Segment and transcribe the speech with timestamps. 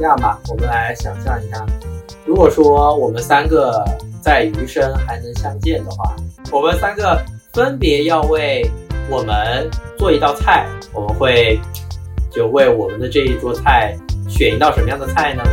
[0.00, 1.62] 这样吧，我们来想象一下，
[2.24, 3.84] 如果说我们三个
[4.22, 6.16] 在余生还能相见的话，
[6.50, 8.66] 我们三个分别要为
[9.10, 9.68] 我们
[9.98, 11.60] 做一道菜，我们会
[12.32, 13.94] 就为我们的这一桌菜
[14.26, 15.44] 选一道什么样的菜呢？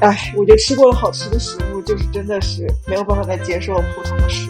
[0.00, 4.49] 哎，我觉得吃过了好吃的食物，就是真的是没有办法再接受普通的食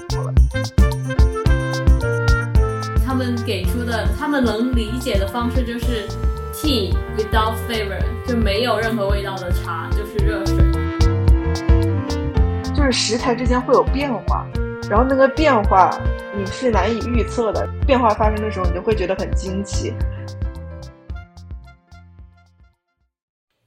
[3.20, 6.08] 们给出的，他们能理解的方式就是
[6.54, 10.56] tea without flavor，就没有任何味道的茶，就是热水。
[12.74, 14.48] 就是食材之间会有变化，
[14.88, 15.90] 然后那个变化
[16.34, 19.92] 你是难以预测的，变化发生的时候你就会觉得很惊奇。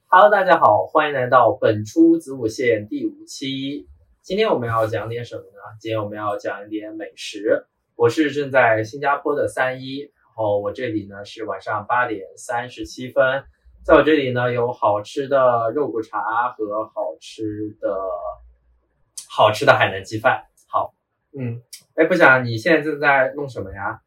[0.08, 3.86] Hello，大家好，欢迎来到本初子午线第五期。
[4.20, 5.78] 今天我们要讲点什么呢？
[5.80, 7.66] 今天我们要讲一点美食。
[7.96, 13.44] 我是正在新加坡的三一，然后我这里呢是晚上八点三十七分，
[13.84, 16.18] 在我这里呢有好吃的肉骨茶
[16.56, 17.96] 和好吃的
[19.28, 20.44] 好吃的海南鸡饭。
[20.66, 20.92] 好，
[21.38, 21.62] 嗯，
[21.94, 24.00] 哎，不想你现在正在弄什么呀？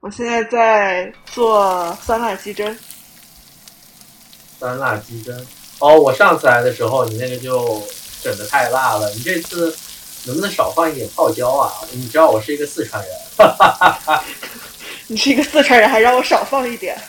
[0.00, 2.76] 我现在在做酸辣鸡胗，
[4.58, 5.32] 酸辣鸡胗。
[5.80, 7.80] 哦，我上次来的时候你那个就
[8.20, 9.70] 整的太辣了，你这次
[10.26, 11.72] 能不能少放一点泡椒啊？
[11.92, 13.12] 你知道我是一个四川人，
[15.06, 17.00] 你是一个四川人，还让我少放一点。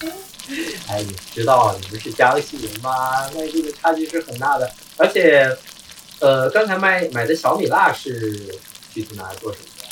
[0.88, 3.26] 哎，你知道你们是江西人吗？
[3.34, 4.70] 那这个差距是很大的。
[4.98, 5.56] 而且，
[6.20, 8.36] 呃，刚才买买的小米辣是
[8.92, 9.86] 具体拿来做什么的？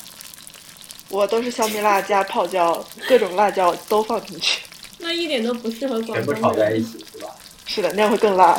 [1.09, 4.61] 我都是小米辣加泡椒，各种辣椒都放进去。
[4.99, 6.83] 那一点都不适合广全部炒在一。
[6.83, 7.35] 起是吧？
[7.65, 8.55] 是的，那样会更辣。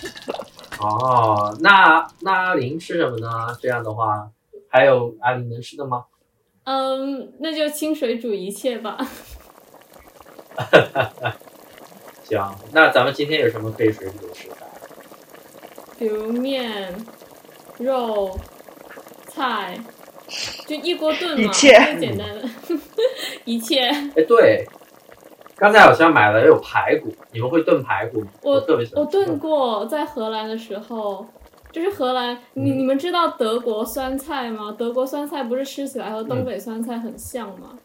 [0.80, 3.28] 哦，那那阿林吃什么呢？
[3.60, 4.30] 这样的话，
[4.68, 6.04] 还有阿林能吃的吗？
[6.64, 8.96] 嗯，那就清水煮一切吧。
[12.24, 14.66] 行，那咱们今天有什么可以水煮的食材？
[15.98, 16.94] 比如面、
[17.78, 18.38] 肉、
[19.26, 19.78] 菜，
[20.66, 22.48] 就一锅炖嘛，切最简单的，
[23.44, 23.80] 一切。
[23.88, 24.66] 哎，对，
[25.60, 28.28] 刚才好像买了有排骨，你们会炖排骨吗？
[28.42, 29.04] 我特别喜欢。
[29.04, 31.26] 我炖过，在荷兰的时候，
[31.70, 32.78] 就是荷兰，你嗯。
[32.78, 34.74] 你们知道德国酸菜吗？
[34.78, 36.28] 德国酸菜不是吃起来和嗯。
[36.28, 37.78] 东北酸菜很像吗？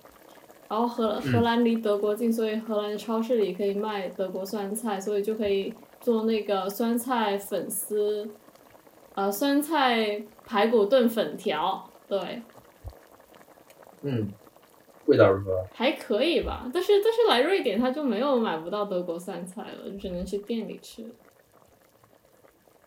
[0.69, 8.27] 然后荷荷兰离德国近，所以荷兰的超市里可以卖德国酸菜，所以就可以做那个酸菜粉丝，
[9.15, 12.41] 呃，酸菜排骨炖粉条，对，
[14.01, 14.29] 嗯，
[15.05, 15.65] 味道如何？
[15.73, 16.69] 还可以吧。
[16.73, 21.03] 但是但是来瑞典，他就没有买不到德国酸菜了，就只能去店里吃。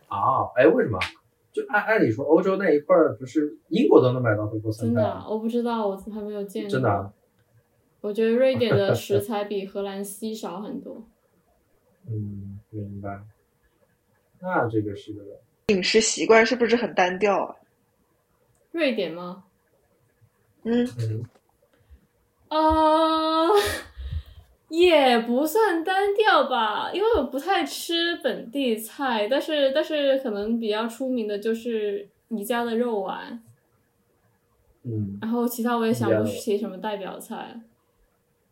[0.09, 0.99] 啊，哎，为什么？
[1.53, 4.95] 就按按理说，欧洲那一块儿不是英国都能买到德国酸菜？
[4.95, 6.71] 真的啊，我不知道，我还没有见过。
[6.71, 7.13] 真的啊
[8.01, 11.03] 我觉得瑞典的 食材比荷兰稀少很多。
[12.09, 13.21] 嗯，明白。
[14.41, 15.21] 那这个是个
[15.69, 17.57] 饮食习惯是不是很单调啊？
[18.71, 19.45] 瑞典吗？
[20.63, 21.25] 嗯，嗯，
[22.49, 23.49] 呃，
[24.69, 33.43] 也不算单调吧，因为我不太吃本地菜，但是但是可能比较出名的就是你家的肉丸，
[34.85, 37.61] 嗯，然后其他我也想不起什么代表菜。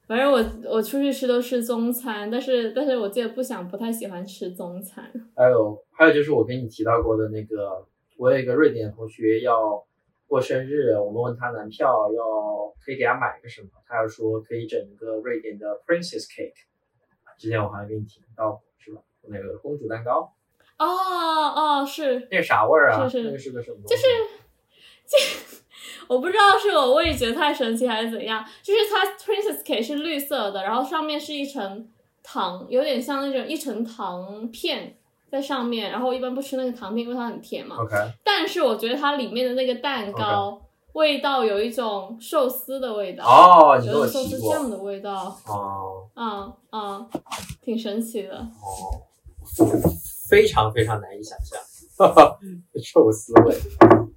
[0.07, 5.11] 反正我我出去吃都吃中餐，但是但是我记得不想不太喜欢吃中餐。
[5.35, 7.85] 还有还有就是我跟你提到过的那个，
[8.17, 9.83] 我有一个瑞典同学要
[10.27, 16.67] 过生日，我们问他男票要可以给他买个什么，他要说可以整一个瑞典的 Princess Cake，
[17.39, 19.01] 之前我好像跟你提到过是吧？
[19.29, 20.33] 那个公主蛋糕，
[20.79, 23.09] 哦哦，是那啥味儿啊？
[23.09, 23.79] 是是那个是个什么？
[23.87, 24.03] 就是
[25.07, 25.17] 这
[26.09, 31.89] 我不知道是我味觉太神奇还是怎样，就是它 Princess Cake 是绿色的，然后上面是一层
[32.23, 34.99] 糖，有点像那种一层糖片
[35.37, 37.77] 在上面，然后我一般不吃那个糖片，因为它很甜嘛。
[37.77, 40.61] OK，但是我觉得它里面的那个蛋糕
[40.95, 46.09] 味道有一种寿司的味道，哦，有一种寿司酱的味道，哦。
[46.17, 47.07] 嗯嗯，
[47.63, 48.35] 挺神奇的。
[48.39, 49.05] 哦，
[50.31, 51.61] 非常非常难以想象，
[51.99, 52.39] 哈 哈
[52.83, 53.55] 寿司味，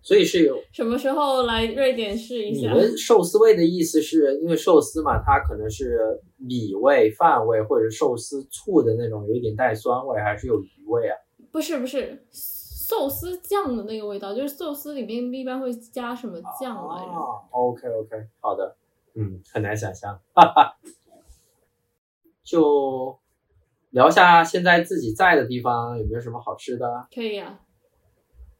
[0.01, 2.69] 所以是有什么时候来瑞典试一下？
[2.71, 5.99] 你们寿司味的意思是因为寿司嘛，它可能是
[6.37, 11.15] 米味、饭味或者寿司醋的那种，有一点带酸味，还是有鱼味啊？
[11.51, 17.11] 不是不是，寿司酱的那个味道，就是寿司里面一般会加什么酱来着？
[17.11, 18.75] 哦，OK OK，好的，
[19.15, 20.75] 嗯，很难想象，哈哈。
[22.43, 23.17] 就
[23.91, 27.07] 聊下现在自己在的地方有没有什么好吃的？
[27.13, 27.59] 可以啊。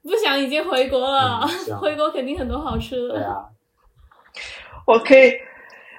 [0.01, 3.15] 不想已经回国了，嗯 回国肯定很多好吃的。
[3.15, 3.49] 对啊，
[4.87, 5.31] 我可以，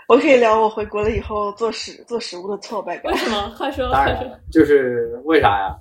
[0.08, 3.18] 我可以聊我回国了以后做食做食物的挫败感为。
[3.18, 3.52] 什么？
[3.58, 4.24] 快说，当快说。
[4.24, 5.76] 然，就是为啥呀？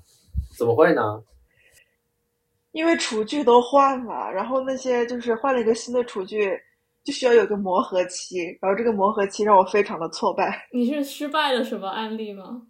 [0.60, 1.24] 怎么会呢？
[2.72, 6.52] 因为厨具都换了，然后那些就是换了一个新的厨具，
[7.04, 12.62] 就需要有个磨合期，然后这个磨合期让我非常的挫败，你是失败的什么案例吗？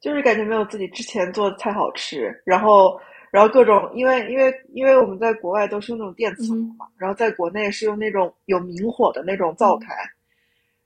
[0.00, 2.98] 就是感觉没有自己之前做的菜好吃，然后
[3.30, 9.94] 然后各种因为因为因为我们在国外都是用那种电磁炉嘛，然后在国内是用那种有明火的那种灶台，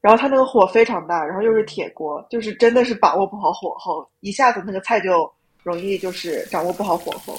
[0.06, 5.29] 然后它那个火非常大，然后又是铁锅，就是真的是把握不好火候，一下子那个菜就
[5.64, 7.37] 容易就是掌握不好火候。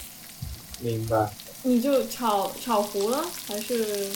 [0.81, 1.15] 明白。
[1.63, 4.11] 你就炒炒糊了，还是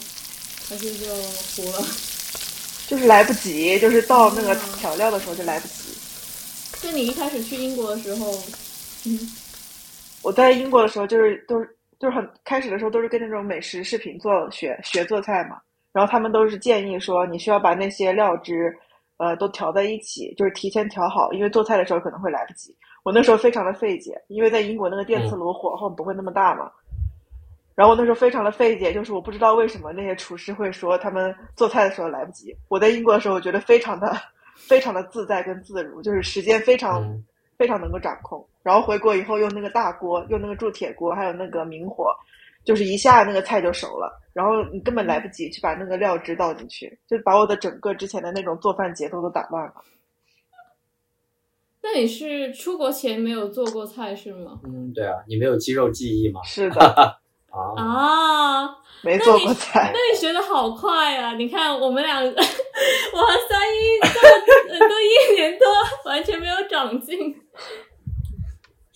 [0.67, 1.15] 还是就
[1.55, 1.87] 糊了？
[2.89, 5.97] 就是来不及，就是到那个调料的时候就来不及。
[6.81, 8.33] 就你一开始去英国的时候，
[9.05, 9.17] 嗯，
[10.23, 15.55] 我在英国的时候，就是都是就是很开始的时候都是跟那种美食视频做学学做菜嘛，
[15.93, 18.73] 然后他们都是建议说你需要把那些料汁，
[19.17, 22.75] 呃，都调在一起，就是提前调好，因为做菜的时候可能会来不及。
[23.03, 26.71] 我那时候非常的费解，因为在英国那个电磁炉火候不会那么大嘛，
[27.75, 32.55] 然后我那时候非常的费解，就是我不知道为什么那些厨师会说他们做菜的时候来不及。
[32.67, 34.15] 我在英国的时候，我觉得非常的
[34.55, 37.23] 非常的自在跟自如，就是时间非常、嗯
[37.57, 38.43] 非常能够掌控。
[38.63, 42.07] 然后回国以后用那个大锅，用那个铸铁锅，还有那个明火，
[42.63, 49.73] 就是一下那个菜就熟了，然后你根本来不及去把那个料汁倒进去，就把我的整个之前的那种做饭节奏都打乱了。
[51.83, 54.59] 那你是出国前没有做过菜是吗？
[54.63, 56.39] 嗯，对啊，你没有肌肉记忆吗？
[56.43, 56.79] 是的，
[57.49, 58.69] 啊，啊，
[59.01, 59.99] 没做过菜那。
[60.13, 61.33] 你学的好快啊！
[61.33, 62.35] 你看我们俩， 我和
[63.49, 65.65] 三一都 都一年多，
[66.05, 67.35] 完全没有长进，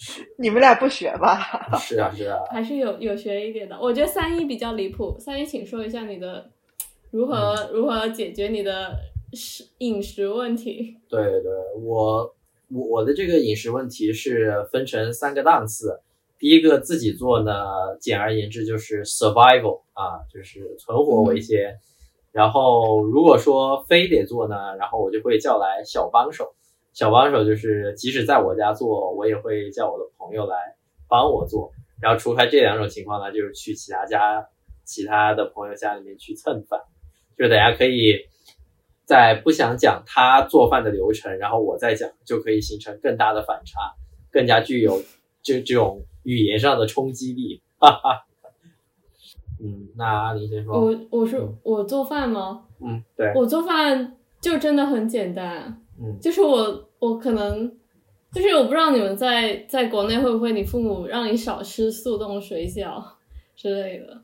[0.37, 1.37] 你们俩不学吧？
[1.79, 2.39] 是啊，是啊。
[2.51, 3.77] 还是有有学一点的。
[3.79, 6.49] 我觉得三一比较离谱，三一请说一下你的
[7.11, 8.95] 如何、如何解决你的
[9.33, 10.97] 食饮食问题。
[11.09, 12.35] 对对，我
[12.69, 15.99] 我我的这个饮食问题是分成三个档次。
[16.37, 17.53] 第一个自己做呢，
[17.99, 21.77] 简而言之就是 survival 啊，就是存活为先。
[22.33, 26.53] 然后如果说非得做呢，然后我就会叫来小帮手。
[26.95, 30.55] 小帮手就是即使在我家做，我也会叫我的朋友来
[31.09, 31.73] 帮我做。
[32.01, 34.47] 然后除开这两种情况呢，就是去其他家、
[34.85, 36.79] 其他的朋友家里面去蹭饭。
[37.37, 38.15] 就是大家可以
[39.03, 43.93] 在不想讲他做饭的流程，然后我再讲，就可以形成更大的反差，
[44.31, 45.03] 更加具有
[45.43, 47.61] 这这种语言上的冲击力。
[47.77, 48.25] 哈哈。
[49.61, 50.79] 嗯，那阿林先说。
[50.79, 52.65] 我我是嗯我做饭吗？
[52.79, 56.17] 嗯，对，我做饭就真的很简单，嗯。
[56.21, 57.71] 就是我我可能
[58.31, 63.03] 就是我不知道你们在在国内会不会你父母让你少吃速冻水饺
[63.55, 64.21] 之类的，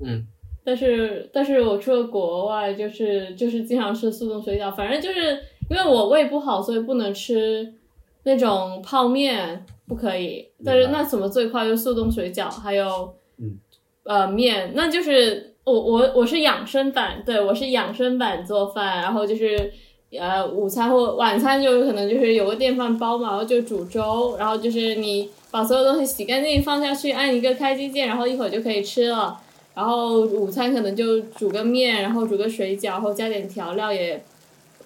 [0.00, 0.26] 嗯。
[0.64, 5.38] 但是但是我出了国外就是就是经常吃速冻水饺，反正就是
[5.68, 7.74] 因为我胃不好，所以不能吃
[8.22, 10.48] 那种泡面，不可以。
[10.64, 13.58] 但是那怎么最快就速冻水饺，还有嗯。
[14.04, 19.72] 呃面，那就是我我我是养生版，对我是养生版做饭，然后就是
[20.18, 29.38] 呃午餐或晚餐就有可能就是有个电饭煲嘛，然后就煮粥，然后就是你把所有东西洗干净放下去，按一个开机键，然后一会儿就可以吃了。
[29.74, 34.22] 然后午餐可能就煮个面，然后煮个水饺，然后加点调料，也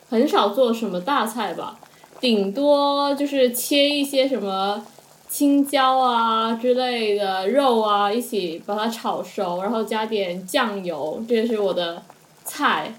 [0.09, 1.77] 很少做什么大菜吧，
[2.21, 4.87] 顶多就是切一些什么
[5.29, 12.01] 青椒啊之类的肉啊，一起把它炒熟，然后加点酱油，这是我的
[12.45, 12.95] 菜。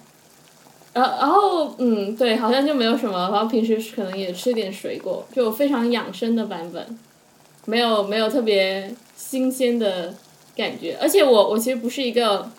[0.97, 6.99] 然后，然后，嗯，对，好像就没有什么，然后平时可能也吃点水果，就非常养生的版本，
[7.65, 10.11] 没有没有特别新鲜的
[10.55, 10.97] 感觉。
[10.99, 12.49] 而且我我其实不是一个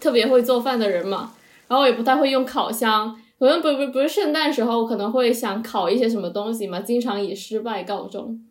[0.00, 1.34] 特别会做饭的人嘛，
[1.68, 8.42] 然后也不太会用烤箱，可能不不不是圣诞时候可能会想烤一些什么东西嘛，经常以失败告终。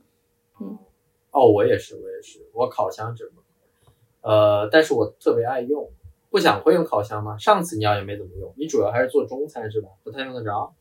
[0.61, 0.77] 嗯
[1.31, 3.33] 哦，我也是，我也是，我烤箱真的，
[4.21, 5.89] 呃，但是我特别爱用。
[6.29, 7.37] 不想会用烤箱吗？
[7.37, 9.89] 上次你要也没怎么用，你主要还是做中餐是吧？
[10.03, 10.73] 不太用得着。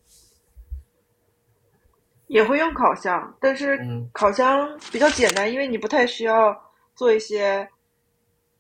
[2.27, 6.55] 也会用烤箱，但是嗯烤箱比较简单，因为你不太需要
[6.95, 7.67] 做一些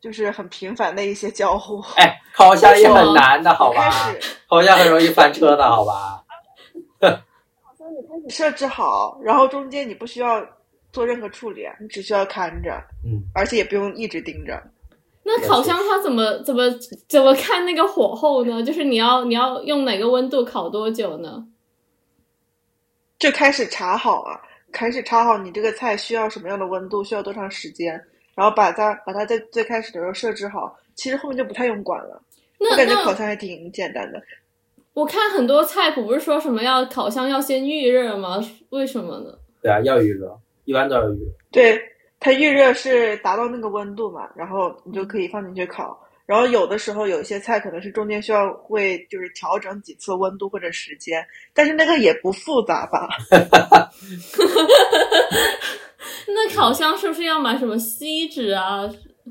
[0.00, 1.78] 就是很频繁的一些交互。
[1.97, 3.90] 哎，烤箱也很难的，好开吧？
[4.12, 6.25] 始烤箱很容易翻车的，好吧？
[8.30, 10.42] 设置好，然后中间你不需要
[10.90, 12.71] 做任何处理，你只需要看着，
[13.04, 14.62] 嗯，而且也不用一直盯着。
[15.30, 16.62] 那烤箱它怎么怎么
[17.06, 18.62] 怎么看那个火候呢？
[18.62, 21.47] 就是你要你要用哪个温度烤多久呢？
[23.18, 24.40] 就开始查好啊，
[24.73, 27.92] 开始查好你这个菜需要什么样的温度，需要多长时间，
[28.35, 32.23] 然后把它把它在最开始的时候设置好，其实后面就不太用管了。
[32.58, 34.23] 那我感觉烤箱还挺简单的。
[34.94, 38.40] 我看很多菜谱不是说什么要烤箱要先预热吗？
[38.70, 39.37] 为什么呢？
[39.61, 41.30] 对啊，要预热，一般都要预热。
[41.52, 41.78] 对，
[42.20, 45.98] 它预热是达到那个温度嘛，然后你就可以放进去烤。
[46.26, 53.08] 然后有的时候有一些菜可能是中间需要会就是调整几次温度或者时间，但是那个也不复杂吧？
[56.28, 58.80] 那烤箱是不是要买什么锡纸啊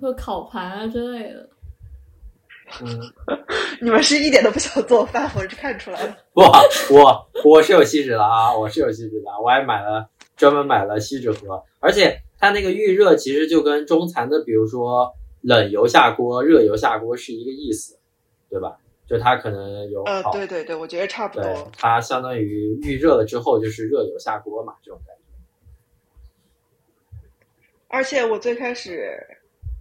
[0.01, 1.49] 或烤盘啊之类的？
[2.81, 2.99] 嗯，
[3.79, 6.17] 你们是一点都不想做饭，我是看出来了。
[6.33, 6.51] 我，
[6.89, 17.97] 我我是有锡纸的啊，我是有锡纸的，我还买了专门买了锡纸盒，而且它那个预热其实就跟中餐的，比如说冷油下锅、热油下锅是一个意思，
[18.49, 18.77] 对吧？
[19.07, 21.71] 就它可能有呃，对对对，我觉得差不多。
[21.77, 25.21] 它相当于预热了之后就是热油下锅嘛，这种感觉。
[27.87, 29.17] 而且我最开始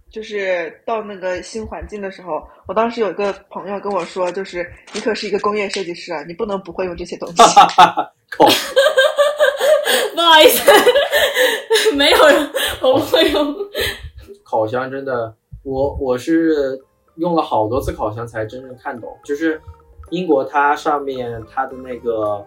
[0.09, 7.35] 就是到那个新环境的时候，我当时有一个朋友跟我说，就是你可是一个工业设计师啊，你不能不会用这些东西。
[8.29, 8.45] 烤
[10.15, 10.71] 不好意思，
[11.95, 12.49] 没有人，
[12.81, 13.55] 我不会用。
[14.43, 16.79] 烤箱真的，我我是
[17.15, 19.61] 用了好多次烤箱才真正看懂，就是
[20.09, 22.45] 英国它上面它的那个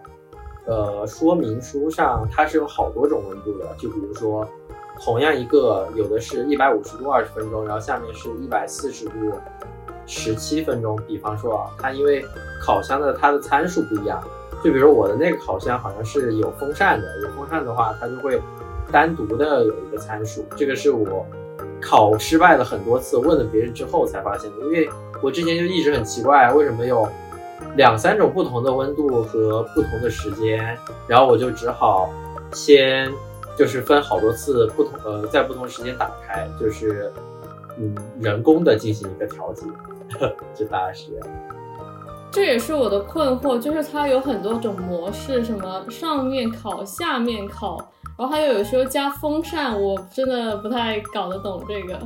[0.65, 4.47] 呃说明书上它是有好多种温度的，就比如说
[5.03, 9.31] 同样一个有的是一百五十度二十分钟，然后下面是一百四十度
[10.07, 10.99] 十七分钟。
[11.07, 12.25] 比方说啊，它因为
[12.61, 14.21] 烤箱的它的参数不一样，
[14.63, 18.41] 就比如我的那个烤箱好像是有风扇的，有风扇的话它就会
[18.91, 21.25] 单独的有一个参数，这个是我。
[21.83, 24.65] 烤失败了很多次，问了别人之后才发现的。
[24.67, 24.87] 因为
[25.19, 27.07] 我之前就一直很奇怪，为什么有
[27.75, 30.77] 两三种不同的温度和不同的时间，
[31.07, 32.07] 然后我就只好
[32.53, 33.11] 先
[33.57, 37.11] 就是分好多次不同呃，在不同时间打开，就是
[37.79, 39.65] 嗯人工的进行一个调节，
[40.53, 41.27] 就大概是这样。
[42.31, 47.77] 这也是我的困惑，就是它有很多种模式，什么上面烤、下面烤，
[48.17, 51.99] 然后还有有时候加风扇，我真的不太搞得懂这个。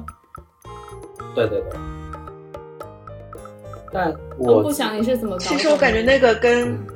[1.35, 1.79] 对对对。
[3.93, 5.39] 但我我不想你是怎么搞。
[5.43, 6.87] 其实我感觉那个跟嗯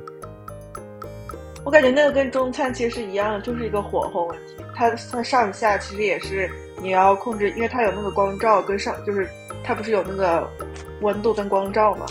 [1.64, 4.56] 我感觉那个跟中餐其实是一样的，就是一个火候问题。
[4.74, 6.50] 它它上下其实也是
[6.82, 9.30] 你要控制，因为它有那个光照跟上，就是
[9.64, 10.50] 它不是有那个
[11.02, 12.08] 温度跟光照嘛？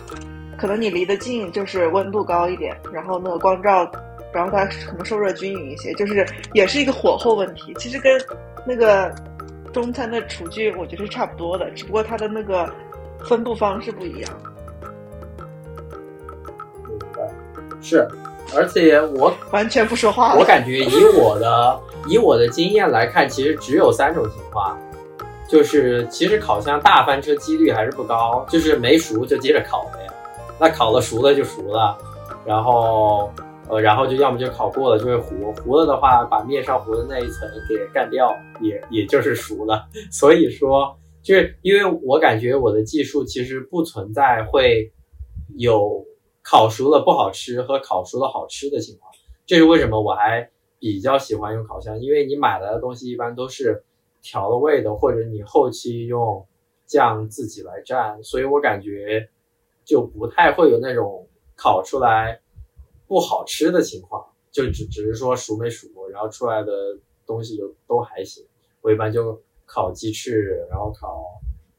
[0.58, 3.90] 可能你离得近就是温度高一点，然后那个光照，
[4.32, 7.72] 然后它可能受热均匀一些，就是也是一个火候问题。
[7.78, 8.20] 其实跟
[8.66, 9.14] 那个
[9.72, 12.68] 中餐的厨具我觉得是差不多的，只不过它的那个
[13.24, 14.30] 分布方式不一样。
[17.80, 18.08] 是，
[18.56, 20.40] 而且我完全不说话了。
[20.40, 24.76] 我感觉以我的以我的经验来看，其实只有三种情况，
[25.48, 30.07] 就是其实烤箱大翻车几率还是不高，就是没熟就接着烤呗，
[30.60, 31.96] 那烤了熟了就熟了，
[32.44, 33.30] 然后
[33.68, 39.86] 呃然后就要么就烤过了就会糊，糊了的话把面上糊的那一层给干掉，也也就是熟了。
[40.10, 44.92] 所以说，就是因为我感觉我的技术其实不存在会
[45.56, 46.04] 有
[46.42, 49.12] 烤熟了不好吃和烤熟了好吃的情况。
[49.46, 53.84] 这是为什么我还比较喜欢用烤箱，因为你买来的东西一般都是
[54.22, 56.46] 调了味的，或者你后期用
[56.86, 59.28] 酱自己来蘸，所以我感觉
[59.88, 61.26] 就不太会有那种
[61.56, 62.38] 烤出来
[63.06, 66.70] 不好吃的情况，就只只是说熟没熟，然后出来的
[67.24, 68.46] 东西就都还行。
[68.82, 71.24] 我一般就烤鸡翅，然后烤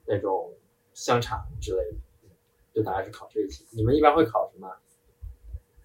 [0.07, 0.51] 那种
[0.95, 1.97] 香肠之类的，
[2.73, 3.63] 就大概是烤这些。
[3.69, 4.67] 你们一般会烤什么？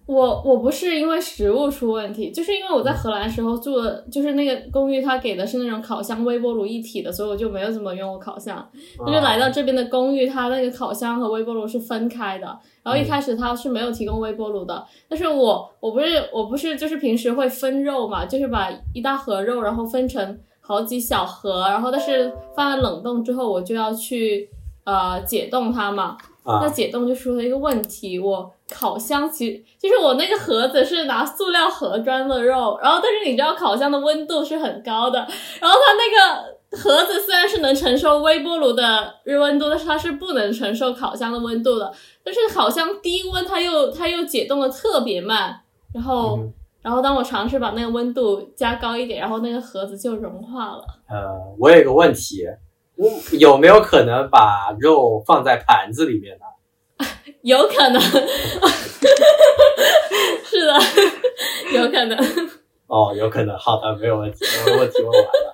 [0.07, 8.63] 我我不是因为食物出问题，就是因为我在荷兰时候住的，就是那个公寓，它给的是那种烤箱、微波炉一体的，所以我就没有怎么用过烤箱。
[8.99, 12.45] 就是来到这边的公寓，它那个烤箱和微波炉是分开的。
[12.83, 24.47] 然后一开始它是没有提供微波炉的，但是我我不是我不是就是平时会分肉嘛，就是把一大盒肉然后分成好几小盒，然后但是放在冷冻之后，我就要去
[24.83, 26.15] 呃解冻它嘛。
[26.45, 35.19] 啊那解冻就出了一个问题，我烤箱其实就是我那个盒子是拿塑料盒装的肉，然后但是你知道烤箱的温度是很高的，
[35.59, 41.91] 然后它那个盒子虽然是能承受微波炉的热温度，但是它是不能承受烤箱的温度的。
[42.23, 45.61] 但是烤箱低温它又它又解冻的特别慢，
[45.93, 46.53] 然后、嗯
[46.85, 50.85] 然后当我尝试把那个温度加高一点，然后那个盒子就融化了。
[51.09, 52.51] 呃，我有个问题，我
[53.39, 56.45] 有没有可能把肉放在盘子里面呢？
[57.41, 58.17] 有可能，是
[60.65, 60.73] 的，
[61.73, 62.17] 有可能。
[62.87, 63.57] 哦，有可能。
[63.57, 65.53] 好的，没有问题，我的问题问完了。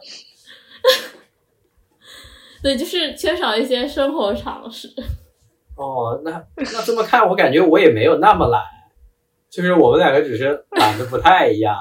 [2.61, 4.87] 对，就是缺少一些生活常识。
[5.75, 8.61] 哦，那那这么看，我感觉我也没有那么懒，
[9.49, 11.75] 就是我们两个只是懒的不太一样，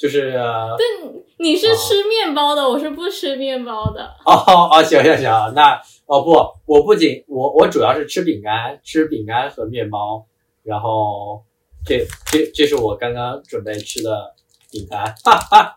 [0.00, 4.02] 就是哦但你是吃面包的，我是不吃面包的。
[4.24, 4.32] 哦
[4.72, 6.32] 哦，行行行，那哦不，
[6.64, 10.24] 我不仅我我主要是吃饼干，吃饼干和面包，
[10.62, 11.42] 然后
[11.84, 14.34] 这这这是我刚刚准备吃的
[14.70, 15.76] 饼干，哈哈，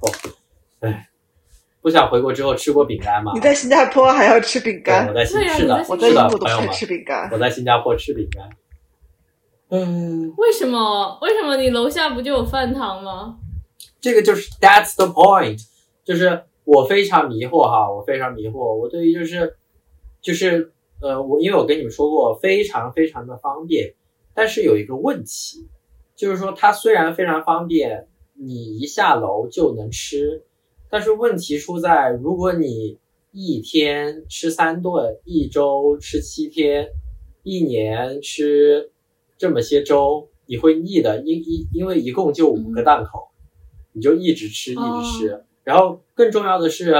[0.00, 0.10] 哦，
[0.80, 1.08] 哎，
[1.82, 3.32] 不想回国之后吃过饼干吗？
[3.34, 7.28] 你在新加坡还要吃饼，干我，在新是的，我在是的，英国都是朋友们，吃饼干。
[7.32, 8.48] 我在新加坡吃饼干。
[9.70, 11.18] 嗯，为什么？
[11.22, 13.36] 为什么你楼下不就有饭堂吗？
[14.04, 15.66] 这个就是 that's the point，
[16.04, 19.56] 就是我非常迷惑哈，我非常迷惑，我对于就是
[20.20, 23.94] 就是呃，我因为我跟你们说过，非常非常的方便，
[24.34, 25.70] 但是有一个问题，
[26.14, 30.44] 就是说它虽然非常方便，你一下楼就能吃，
[30.90, 32.98] 但是问题出在如果你
[33.32, 36.88] 一天吃三顿，一周吃七天，
[37.42, 38.92] 一年吃
[39.38, 43.30] 这么些周，你会腻的，因因因为一共就五个档口，
[43.94, 45.44] 你就一直吃一直吃。
[45.62, 46.94] 然后更重要的是，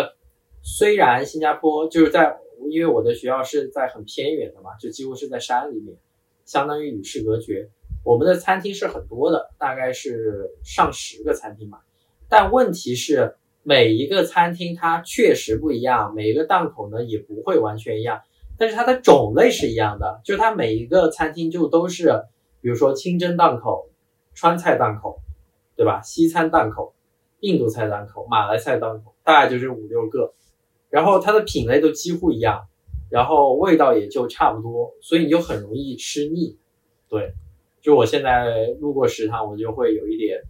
[0.63, 2.39] 虽然新加坡就是在，
[2.71, 5.99] 因为我的学校是在很偏远的嘛，就几乎是在山里面，
[6.47, 7.69] 相当于与世隔绝。
[8.03, 11.81] 我们的餐厅是很多的，大概是上十个餐厅吧。
[12.29, 18.21] 但问题是，每一个餐厅它确实不一样，每一个档口呢也不会完全一样，
[18.59, 22.23] 但是它的种类是一样的，就是它每一个餐厅就都是，
[22.61, 23.89] 比如说清真档口、
[24.35, 25.21] 川菜档口，
[25.77, 26.01] 对吧？
[26.03, 26.95] 西餐档口、
[27.41, 30.33] 印度菜档口、马来菜档口，大概就是五六个，
[30.91, 32.67] 然后它的品类都几乎一样，
[33.11, 36.57] 然后味道也就差不多，所以你就很容易吃腻。
[37.09, 37.33] 对，
[37.81, 40.43] 就我现在路过食堂，我就会有一点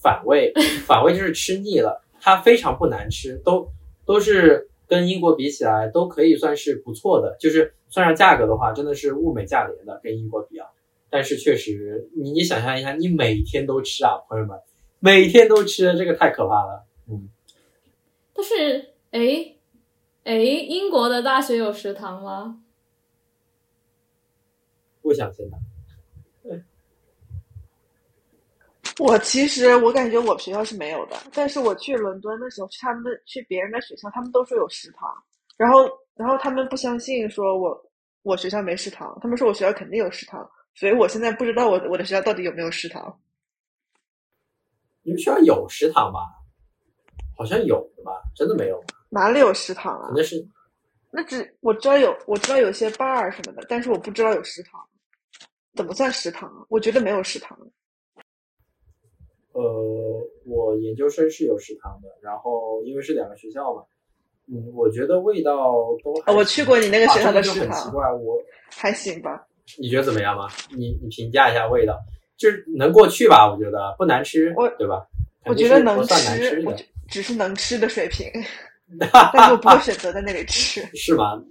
[0.00, 0.52] 反胃，
[0.86, 2.04] 反胃就是吃腻了。
[2.20, 3.68] 它非常不难吃，都
[4.04, 10.66] 都是跟英国比起来都可以算是不错的，就是算上价格的话，真的是物美价廉的，跟英国比啊。
[11.10, 14.58] 但是确实，你你想象一下，你每天都吃啊，朋友们，
[15.00, 16.86] 每天都吃，这个太可怕了。
[17.08, 17.28] 嗯，
[18.34, 19.54] 但是，哎，
[20.24, 22.62] 哎，英国的大学有食堂吗？
[25.00, 25.56] 不想现在。
[28.98, 35.08] 我其实我感觉我们学校是没有的，但是我去伦敦的时候，去他们的去别人的学校，他们都说有食堂，
[35.56, 37.90] 然后然后他们不相信说我
[38.22, 43.20] 我学校没食堂，他们说我学校肯定有食堂，所以我现在不知道我我的学校到底有没有食堂。
[45.02, 46.20] 你们学校有食堂吧？
[47.36, 48.12] 好像有的吧？
[48.36, 48.80] 真的没有？
[49.08, 50.22] 哪里有食堂啊那？
[50.22, 50.46] 是
[51.10, 54.80] 那只我知道有我知道有些 bar 什么的，但是我不知道有食堂。
[55.74, 56.64] 怎么算食堂啊？
[56.68, 57.58] 我觉得没有食堂。
[59.50, 59.62] 呃，
[60.44, 63.82] 我研究生是有食堂的，然后因为是两个学校嘛，
[64.46, 69.44] 嗯，我觉得味道都还哦我去过你那个学校的啊这个就食堂很奇怪，我还行吧，
[69.78, 70.48] 你觉得怎么样吗？
[70.70, 71.98] 你你评价一下味道，
[72.36, 73.46] 就是能过去吧？
[73.50, 75.06] 我觉得不难吃我，对吧？
[75.44, 78.30] 我觉得能吃，只是能吃的水平，
[79.32, 80.82] 但是我不会选择在那里吃。
[80.94, 81.42] 是吗？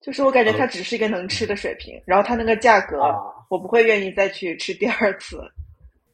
[0.00, 3.16] 就是我感觉它只是一个能吃的水平，然后它那个价格，啊，
[3.50, 5.38] 我不会愿意再去吃第二次。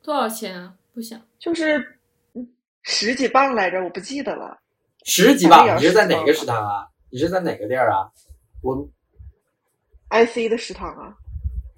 [0.03, 0.73] 多少钱啊？
[0.95, 1.21] 不想。
[1.39, 1.79] 就是
[2.35, 2.49] 嗯
[2.83, 4.59] 十几磅来着，我不记得了。
[5.05, 6.87] 十几磅，你是在哪个食堂啊？
[7.11, 8.11] 你是在哪个地儿啊？
[8.63, 8.75] 我
[10.13, 11.17] IC 的食堂啊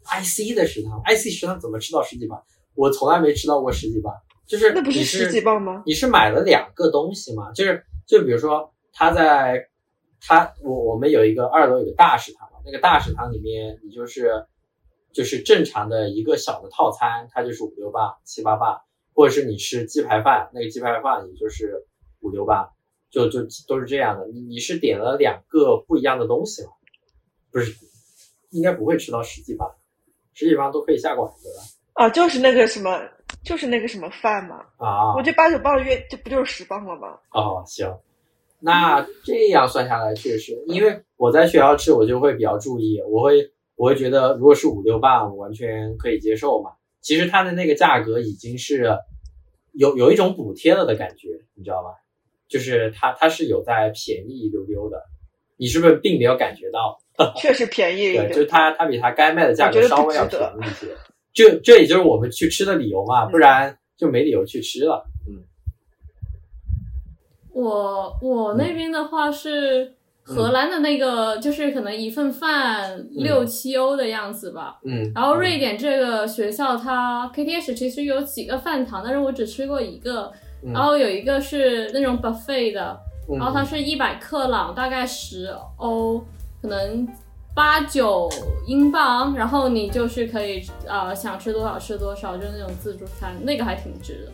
[0.07, 2.43] ，IC 的食堂，IC 食堂怎么吃到十几磅？
[2.75, 4.13] 我从来没吃到过十几磅，
[4.45, 5.85] 就是那不是十几磅吗？
[5.87, 7.53] 你是买了两个东西吗？
[7.53, 9.69] 就是就比如说他在
[10.21, 14.45] 他我我们有一个二楼有个大食堂嘛，那个大食堂里面你就是
[15.13, 18.81] 就是正常的一个小的套餐，它就是五六磅七八磅，
[19.15, 21.87] 或者是你吃鸡排饭，那个鸡排饭也就是
[22.21, 22.69] 五六磅，
[23.11, 24.27] 就就都是这样的。
[24.27, 26.71] 你你是点了两个不一样的东西吗？
[27.53, 27.73] 不是，
[28.55, 29.69] 应该不会吃到十几磅，
[30.33, 31.63] 十几磅都可以下馆子了
[31.93, 32.99] 啊，就是那个什么，
[33.45, 34.65] 就是那个什么饭嘛。
[34.79, 35.15] 啊。
[35.17, 37.19] 我觉得八九磅约这不就是十磅了吗？
[37.33, 37.93] 哦，行，
[38.61, 46.71] 那这样算下来确实，因为我在学校吃，我就会比较注意，我会我会觉得，如果是五六磅，我完全可以接受嘛。
[47.01, 48.97] 其实它的那个价格已经是
[49.73, 51.91] 有有一种补贴了的感觉，你知道吧？
[52.49, 55.03] 就是它它是有在便宜一丢丢的，
[55.57, 56.99] 你是不是并没有感觉到？
[57.37, 58.29] 确实便宜一对，点。
[58.29, 60.87] 就是它它比它该卖的价格稍微要便宜一些，
[61.33, 65.07] 这这也就是我们去吃的理由嘛，不然就没理由去吃了。
[65.29, 65.43] 嗯。
[67.53, 74.81] 我我那边的话是荷兰的那个，就是可能一份饭六七欧的样子吧。
[74.85, 80.25] 嗯，然后瑞典这个学校它 KTS 其实有几个饭堂，但是我只吃过一个。
[80.27, 82.99] 嗯然后有一个是那种 buffet 的，
[83.31, 86.25] 嗯，然后它是一百克朗，大概十欧，
[86.65, 87.07] 可能
[87.55, 88.27] 八九
[88.67, 94.27] 英镑，然后你就是可以呃想吃多少吃多少，就是那种自助餐，那个还挺值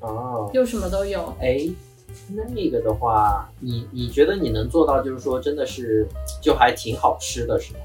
[0.00, 1.30] 的，哦，又什么都有。
[1.42, 1.68] 哎，
[2.54, 6.08] 那个的话，你你觉得你能做到，就是说真的是
[6.40, 7.80] 就还挺好吃的，是吗？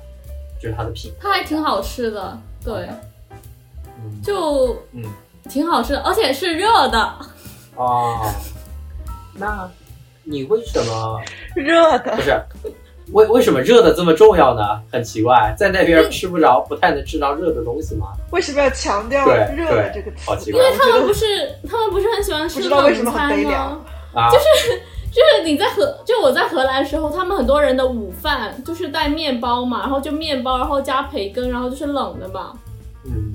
[0.61, 2.87] 就是它的品，它还挺好吃的，对，
[4.01, 5.03] 嗯就嗯
[5.49, 7.19] 挺好吃的，而且是热的。
[7.75, 8.31] 哦，
[9.33, 9.69] 那
[10.23, 11.21] 你为什么
[11.53, 12.41] 热的不是？
[13.13, 14.61] 为为什么热的这么重要呢？
[14.91, 18.07] 很奇怪，在那边吃不着，不太能吃到热的东西吗？
[18.31, 20.17] 为什么要强调对热的这个词？
[20.25, 21.25] 好奇怪因为他们不是
[21.69, 23.79] 他们不是很喜欢吃不知道为什么冷餐很悲凉吗？
[24.13, 32.51] 啊，就是你在荷，就我在荷兰的时候，他们很多人的午饭就是带面包嘛，然后就面包，然后加培根，然后就是冷的嘛。
[33.05, 33.31] 嗯，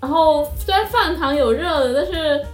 [0.00, 2.46] 然后虽然饭堂有热的，但是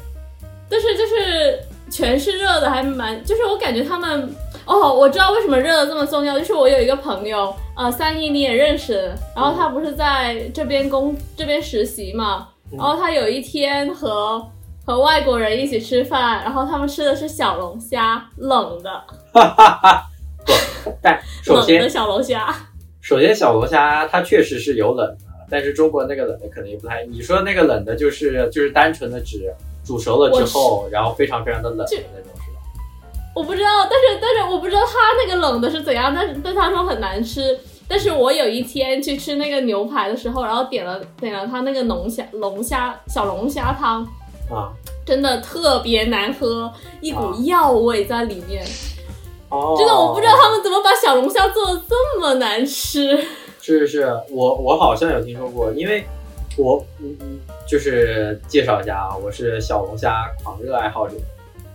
[0.69, 4.35] 但是就是全是热的，还蛮就是我感觉他们
[4.73, 14.43] 哦，我知道为什么热的这么重要，就是我有一个朋友，呃，三一你也认识，然后他不是在这边工这边实习嘛，嗯然后他有一天和
[14.87, 18.91] 和外国人一起吃饭，然后他们吃的是小龙虾，冷的，
[19.35, 20.07] 哈哈哈。
[20.45, 22.53] 不，但首先冷的小龙虾，
[23.01, 25.19] 首先小龙虾它确实是有冷的，
[25.51, 27.05] 但是中国那个冷的可能也不太。
[27.05, 29.55] 你说那个冷的就是就是单纯的指
[29.85, 32.32] 煮熟了之后，然后非常非常的冷的那种？
[33.35, 34.93] 我不知道，但是但是我不知道他
[35.25, 37.59] 那个冷的是怎样，但是但他说很难吃。
[37.89, 44.03] 但是我有一天去吃那个牛排的时候，然后点了点了他那个龙虾龙虾小龙虾汤，
[44.51, 44.73] 啊，
[45.05, 48.65] 真的特别难喝，一股啊药味在里面。
[49.51, 53.17] 哦，真的我不知道他们怎么把小龙虾做的这么难吃。
[53.61, 56.03] 是是是，我我好像有听说过，因为
[56.57, 61.15] 我嗯嗯，就是介绍一下啊，我是小龙虾狂热爱好者。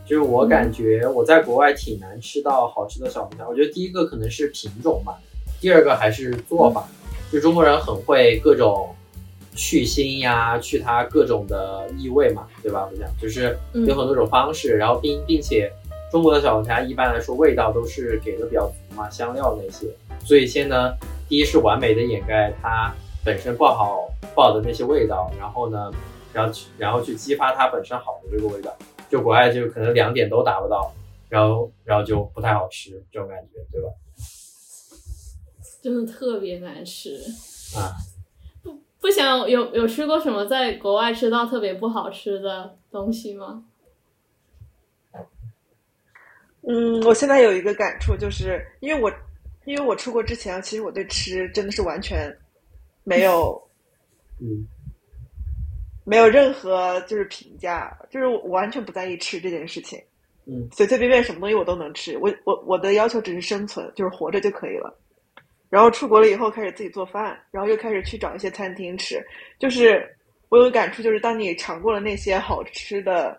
[0.07, 3.47] 就是我感觉我在国外挺难吃到好吃的小龙虾。
[3.47, 5.17] 我觉得第一个可能是品种吧，
[5.59, 6.87] 第二个还是做法。
[7.29, 8.95] 就中国人很会各种
[9.53, 12.87] 去腥呀，去它各种的异味嘛，对吧？
[12.89, 15.69] 我想就是有很多种方式，然后并并且
[16.09, 19.87] 中国的小龙虾一般来说味道都是给的比较足嘛，香料那些，
[20.23, 20.93] 所以先呢，
[21.27, 22.93] 第一是完美的掩盖它
[23.25, 25.91] 本身不好不好的那些味道，然后呢，
[26.31, 28.73] 然后去然后去激发它本身好的这个味道，
[29.09, 30.93] 就国外就可能两点都达不到，
[31.29, 33.89] 然后然后就不太好吃这种感觉，对吧？
[35.81, 37.17] 真的特别难吃。
[37.75, 37.95] 啊，
[38.63, 43.63] 不不想有有吃过什么在国外吃到特别不好吃的东西吗？
[46.69, 49.09] 嗯，我现在有一个感触，就是因为我
[49.63, 52.29] 因为我出国之前，其实我对吃真的是完全
[53.05, 53.61] 没有
[54.41, 54.67] 嗯
[56.07, 59.99] 没有任何就是评价，就是我完全不在意吃这件事情，
[60.45, 64.97] 嗯随随便便什么东西我都能吃，我我我的要求只是生存，就是活着就可以了。
[65.69, 69.21] 然后出国了以后开始自己做饭，然后又开始去找一些餐厅吃，
[69.59, 70.01] 就是
[70.47, 73.37] 我有感触，就是当你尝过了那些好吃的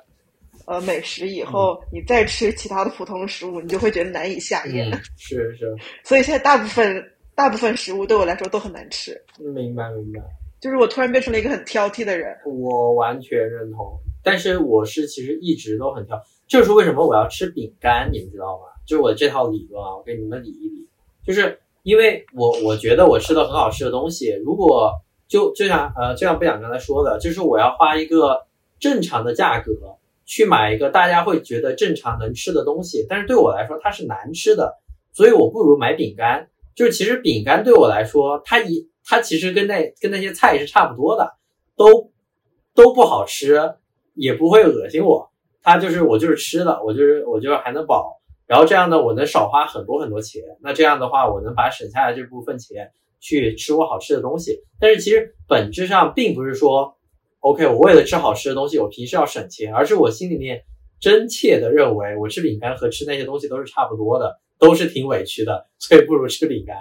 [0.66, 4.90] 呃美食以后，你再吃其他的普通食物，你就会觉得难以下咽。
[4.90, 7.02] 嗯，是是， 所以现在大部分
[7.34, 10.20] 大部分食物对我来说都很难吃，明白明白。
[10.60, 12.36] 就是我突然变成了一个很挑剔的人。
[12.44, 18.64] 我完全认同，但是我是其实一直都很挑，就是为什么我要吃饼干，你们知道吗？
[18.86, 20.88] 就是我这套理论啊，我给你们理一理，
[21.24, 24.92] 就是因为我我觉得我吃的很好吃的东西，如果
[25.28, 28.46] 就就像呃就像不想刚才说的，就是我要花一个
[28.80, 29.72] 正常的价格
[30.24, 34.78] 去买一个大家会觉得正常能吃的东西，但是对我来说它是难吃的，
[35.12, 36.48] 所以我不如买饼干。
[36.74, 41.32] 就是其实饼干对我来说，它一它其实跟那跟那些菜是差不多的，
[41.76, 42.12] 都
[42.74, 43.74] 都不好吃，
[44.12, 45.30] 也不会恶心我。
[45.62, 50.42] 它就是我就是吃的，我就是我就是还能饱，然后这样呢，我能少花很多很多钱。
[50.60, 54.62] 那这样的话，我能把省下来这部分钱去吃我好吃的东西。
[54.78, 56.94] 但是其实本质上并不是说
[57.40, 60.64] ，OK，我为了吃好吃的东西，我平时要省钱，而是我心里面
[61.00, 66.76] 真切的认为，我吃饼干和吃那些东西都是差不多的，都是挺委屈的，所以不如吃饼干，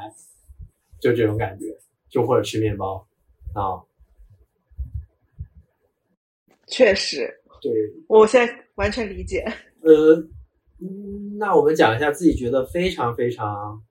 [1.00, 1.66] 就这种感觉，
[2.10, 3.08] 就或者吃面包
[3.54, 3.82] 啊，
[6.68, 7.72] 确实，对，
[8.08, 9.46] 我现在完全理解。
[9.82, 10.16] 呃，
[10.80, 13.82] 嗯那我们讲一下自己觉得非常非常，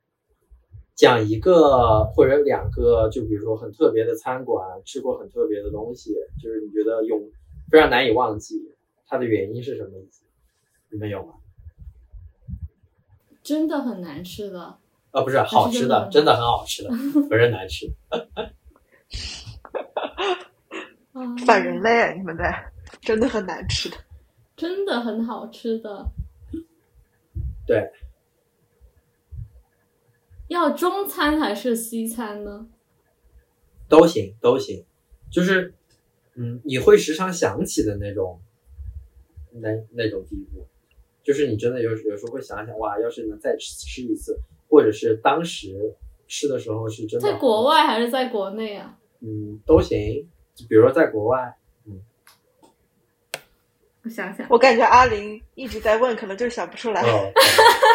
[0.94, 7.20] 讲一个或者两个，就比如说很特别的餐馆，吃过很特别的东西，就是你觉得永
[7.70, 8.61] 非常难以忘记，
[9.07, 9.92] 它的原因是什么？
[10.90, 11.35] 你们有吗？
[13.42, 14.79] 真的很难吃的。
[15.16, 16.90] 啊，不是好吃的，真的很好吃的，
[17.26, 17.87] 不是难吃。
[21.12, 22.12] 啊反人类啊！
[22.12, 23.96] 你们在真的很难吃的。
[24.55, 26.07] 真的很好吃的。
[27.66, 27.90] 对，
[30.48, 32.68] 要中餐还是西餐呢？
[33.88, 34.85] 都行都行，
[35.31, 35.72] 就是
[36.35, 38.38] 嗯，你会时常想起的那种
[39.52, 40.66] 那那种地步，
[41.22, 45.94] 就是你真的有有时候会想想哇，要是能再吃吃一次，或者是当时
[46.29, 48.96] 吃的时候是真的在国外还是在国内啊？
[49.20, 49.98] 嗯都行，
[50.68, 52.00] 比如说在国外，嗯
[54.05, 57.02] 我想想，我感觉阿林一直在问，可能就是想不出来。
[57.02, 57.31] 哦，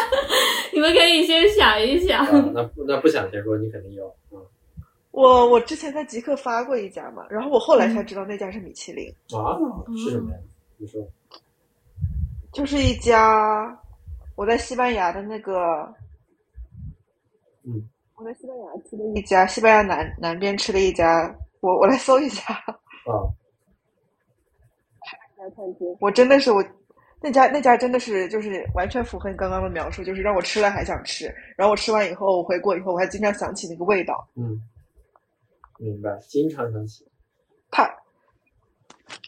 [0.72, 2.24] 你们可以先想一想。
[2.26, 4.40] 啊那那不想先说，你肯定有，嗯
[5.10, 9.56] 我我之前在极客发过一家嘛，然后我后来才知道那家是米其林，啊
[10.04, 10.38] 是什么呀？
[10.78, 11.06] 你说
[12.52, 13.78] 就是一家
[14.34, 15.94] 我在西班牙的那个，
[17.64, 19.46] 嗯，我在西班牙吃的一家。
[19.46, 23.28] 西班牙南南边吃的一家，我我来搜一下，啊。
[25.98, 26.64] 我真的是我
[27.20, 34.24] 那家那家真的是就是完全符合你刚刚的描述，就是让我吃了还想吃，然后我吃完以后我回国以后我还经常想起那个味道。
[34.36, 34.60] 嗯，
[35.78, 37.04] 明白，经常想起，
[37.72, 37.92] 他，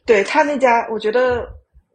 [0.06, 1.52] 对他那家，我觉得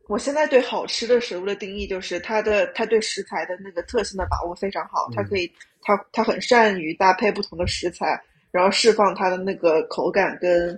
[0.09, 5.49] 我现在对好吃的食物的定义就是它的它对食材的那个特性的把握非常好，它可以
[5.83, 8.19] 它它很善于搭配不同的食材，
[8.49, 10.77] 然后释放它的那个口感跟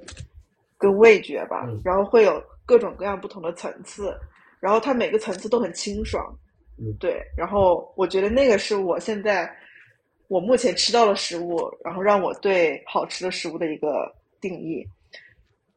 [0.78, 4.14] 跟味觉吧嗯，然后会有各种各样不同的层次，
[4.60, 6.38] 然后它每个层次都很清爽，
[6.78, 9.50] 嗯对，然后我觉得那个是我现在
[10.28, 14.86] 我目前吃到的食物，然后让我对好吃的食物的一个定义。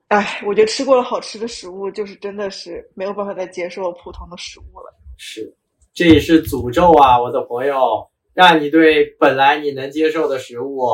[0.08, 4.94] 哎，我觉得吃过了好吃的食物，就是真的是没有办法再接受普通的食物了。
[5.16, 5.52] 是，
[5.92, 10.86] 这也是诅咒啊，我的朋友，让你对本来你能接受的食物，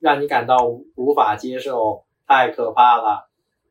[0.00, 3.28] 让你感到无无法接受，太可怕了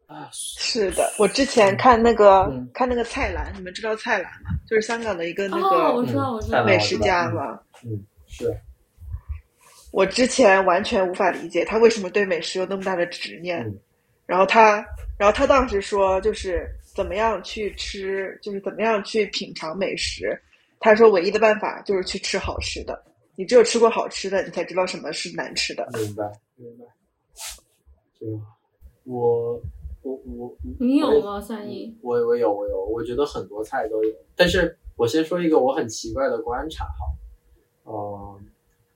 [0.07, 0.29] 啊！
[0.31, 4.49] 是的，我之前看那个、嗯看那个蔡澜，你们知道蔡澜吗？
[4.67, 6.65] 就是香港的一个那哦，我个知道，我知道嗯。
[6.65, 7.59] 美食家嘛。
[7.83, 8.55] 嗯，是，
[9.91, 13.59] 我之前完全无法理解他为什么对美食有那么大的执念。
[13.61, 13.79] 嗯
[14.29, 14.85] 然后他，
[15.17, 20.39] 然后他当时说，就是怎么样去吃，就是怎么样去品尝美食。
[20.79, 23.03] 他说，唯一的办法就是去吃好吃的。
[23.35, 25.83] 你只有吃过好吃的，你才知道什么是难吃的。
[25.93, 26.23] 明白
[26.57, 26.85] 明白。
[28.19, 28.33] 这个
[29.05, 29.59] 我
[30.03, 31.97] 我我你有吗，三一？
[32.03, 37.01] 我我有我有，我觉得很多菜都有，但是我先说一个我很奇怪的观察哈，
[37.85, 38.45] 嗯、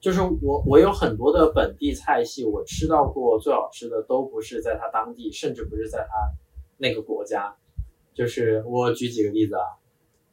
[0.04, 6.14] 就是我我有很多的本地菜系，我吃到过最好吃的都不是在它当地，甚至不是在它
[6.76, 7.56] 那个国家。
[8.14, 9.64] 就是我举几个例子啊，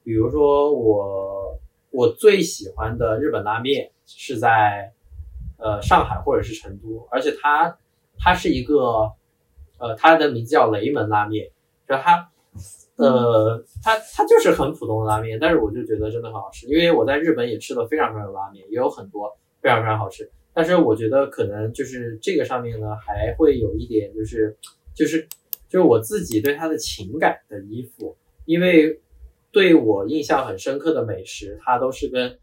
[0.02, 1.56] 比如说我
[1.90, 4.92] 我最喜欢的日本拉面是在
[5.56, 7.78] 呃上海或者是成都，而且它
[8.18, 9.12] 它是一个
[9.78, 11.48] 呃它的名字叫雷门拉面，
[11.88, 12.28] 就它
[12.96, 24.56] 呃它它就是很普通的拉面，但是我就觉得真的很好吃，因为我在日本也吃了非常非常多拉面，也有很多非常非常好吃，但是我觉得可能就是这个上面呢还会有一点就是
[24.94, 25.28] 就是
[25.68, 29.00] 就是我自己对它的情感的依附，因为
[29.52, 32.38] 对我印象很深刻的美食，它都是跟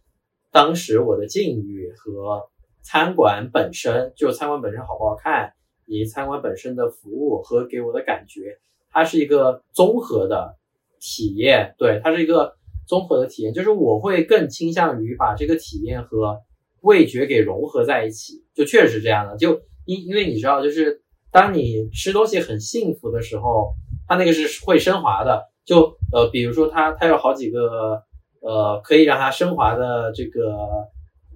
[0.52, 2.50] 当时我的境遇和
[2.82, 5.54] 餐馆本身，就餐馆本身好不好看，
[5.86, 8.60] 以及餐馆本身的服务和给我的感觉，
[8.92, 10.58] 它是一个综合的
[11.00, 11.76] 体验。
[11.78, 12.56] 对，它是一个
[12.88, 16.40] 综合的体验，就是我会更倾向于把这个体验和
[16.82, 18.44] 味觉给融合在一起。
[18.54, 23.74] 就确实是这样的，就因因为你知道，就是当你吃东西很幸福的时候，
[24.08, 25.44] 它那个是会升华的。
[25.66, 28.02] 就呃，比如说它它有好几个
[28.40, 30.58] 呃可以让它升华的这个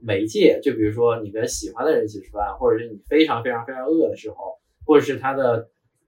[0.02, 5.68] 媒介，就比如说你跟喜欢的人一起吃饭，或者是你非常非常非常饿的时候，或者是它的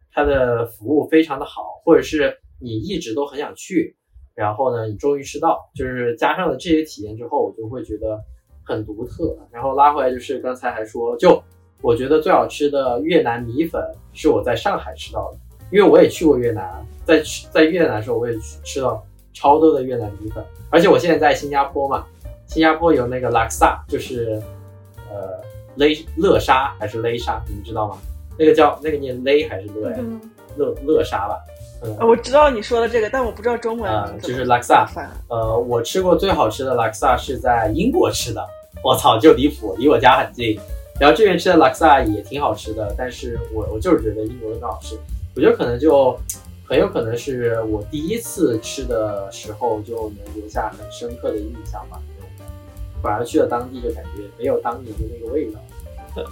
[0.10, 3.98] 它的服务非常的好，或者是你一直都很想去，
[4.34, 8.24] 然后呢你终于吃到，就是加上了这些体验之后，我就会觉得
[8.64, 9.36] 很独特。
[9.52, 11.42] 然后拉回来就是刚才还说，就
[11.82, 15.38] 我觉得最好吃的越南米粉是我在上海吃到的，
[15.72, 22.06] 因为我也去过越南，在吃在越南的时候我也去吃到超多的越南米粉，而且我现在在新加坡嘛，
[22.48, 24.42] 新加坡有那个拉克萨，就是
[25.10, 25.42] 呃
[25.76, 27.98] 勒勒沙还是勒沙，你们知道吗？
[28.38, 29.90] 那个叫那个念勒还是勒
[30.56, 31.53] 勒勒沙吧，嗯
[32.00, 34.86] 呃，我知道你说的这个，但我不知道中文啊、怎么就是拉克萨。
[34.86, 35.10] 翻。
[35.28, 38.46] 呃，我吃过最好吃的拉克萨是在英国吃的，
[38.84, 40.60] 我操，就离谱，离我家很近。
[41.00, 44.98] 然后这边吃的拉克萨也挺好吃的，但是我我就是觉得英国的更好吃。
[45.36, 46.18] 我觉得可能就
[46.66, 52.00] 很有可能是我第一次吃的时候就能留下很深刻的印象吧。
[53.02, 55.60] 反而去了当地就感觉没有当年的那个味道。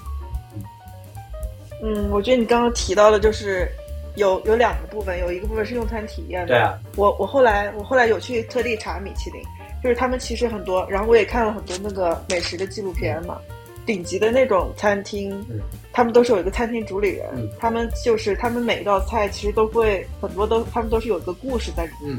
[1.84, 3.68] 嗯，我觉得你刚刚提到的就是
[4.16, 6.48] 有有两个部分，有一个部分是用餐体验的。
[6.48, 9.42] 对啊，我我后来我后来有去特地查米其林，
[9.84, 13.40] 就是他们其实很多，然后我也看了很多那个美食的纪录片嘛。
[13.84, 15.60] 顶级的那种餐厅，嗯
[15.92, 22.16] 他们都是有一个餐厅主理人，嗯他们就是他们每一道菜其实都会很多都他们都是有一个故事在里面。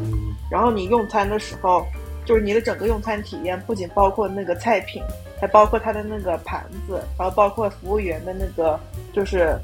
[0.50, 1.86] 然后你用餐的时候，
[2.26, 5.00] 就是你的整个用餐体验不仅包括那个菜品，
[5.40, 8.78] 还包括它的那个盘子，然后包括服务员的那个
[9.12, 9.56] 就是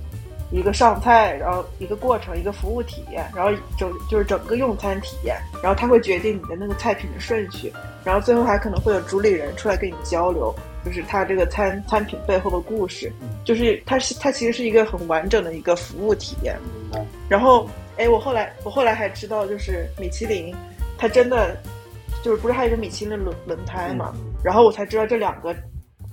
[0.50, 7.72] 一个上菜，然后一个过程，一个服务体验，然后整就是整个用餐体验，然后它会决定你的那个菜品的顺序，
[8.04, 10.54] 然后最后还可能会有主理人出来跟你交流。
[10.84, 13.12] 就是它这个餐餐品背后的故事，
[13.44, 16.56] 就是它是它其实是一个很完整的一个服务体验。
[17.28, 20.54] 然后，哎，我后来我后来还知道，就是米其林，
[20.96, 21.60] 它真的
[22.22, 24.14] 就是不是还有一个米其林轮轮胎嘛？
[24.14, 25.54] 嗯然后我才知道这两个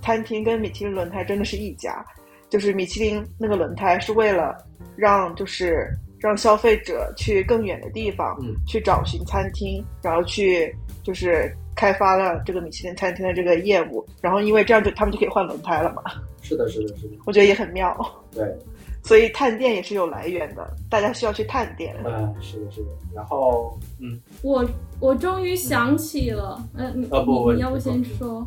[0.02, 2.04] 餐厅跟米其林轮胎真的是一家，
[2.48, 4.56] 就是米其林那个轮胎是为了
[4.96, 16.02] 让就是让消费者去更远的地方、嗯去找寻餐厅，然后去就是开发了这个米其林餐厅的这个业务，然后因为这样就他们就可以换轮胎了嘛，
[16.42, 17.94] 是的，是的，是的，我觉得也很妙。
[18.32, 18.44] 对，
[19.04, 21.94] 所以探店也是有来源的，大家需要去探店。
[22.04, 22.88] 嗯，是的，是的。
[23.14, 24.64] 然后，嗯，我
[25.00, 28.46] 我终于想起了，嗯，你啊不不你你要不先说，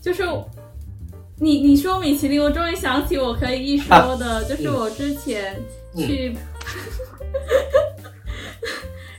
[0.00, 0.22] 就是
[1.40, 5.56] 你你说米其林，我终于想起我可以一说的，就是我之前
[5.96, 6.36] 去，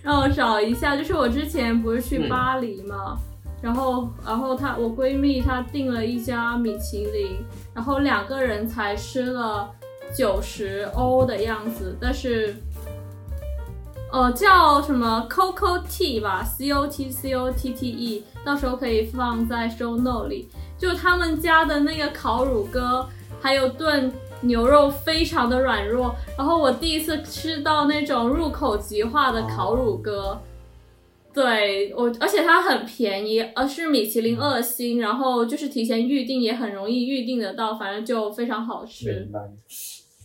[0.04, 3.18] 让我找一下，就是我之前不是去嗯巴黎嘛，
[3.60, 7.38] 然后然后她我闺蜜她订了一家米其林，
[7.74, 9.68] 然后两个人才吃了
[10.16, 12.56] 九十欧的样子，但是。
[14.14, 20.50] 呃，叫什么 Coco Tea 吧，C O T C O T T E，到时候可以放在 show note 里。
[20.82, 23.08] 就他们家的那个烤乳鸽，
[23.40, 26.16] 还有炖牛肉非常的软弱。
[26.36, 30.42] 然后我第一次吃到那种入口即化的烤乳鸽，
[31.32, 39.32] 对我，而且它很便宜，而是米其林二星，然后就是提前预定也很容易预定得到，反正就非常好吃明。
[39.32, 39.40] 白。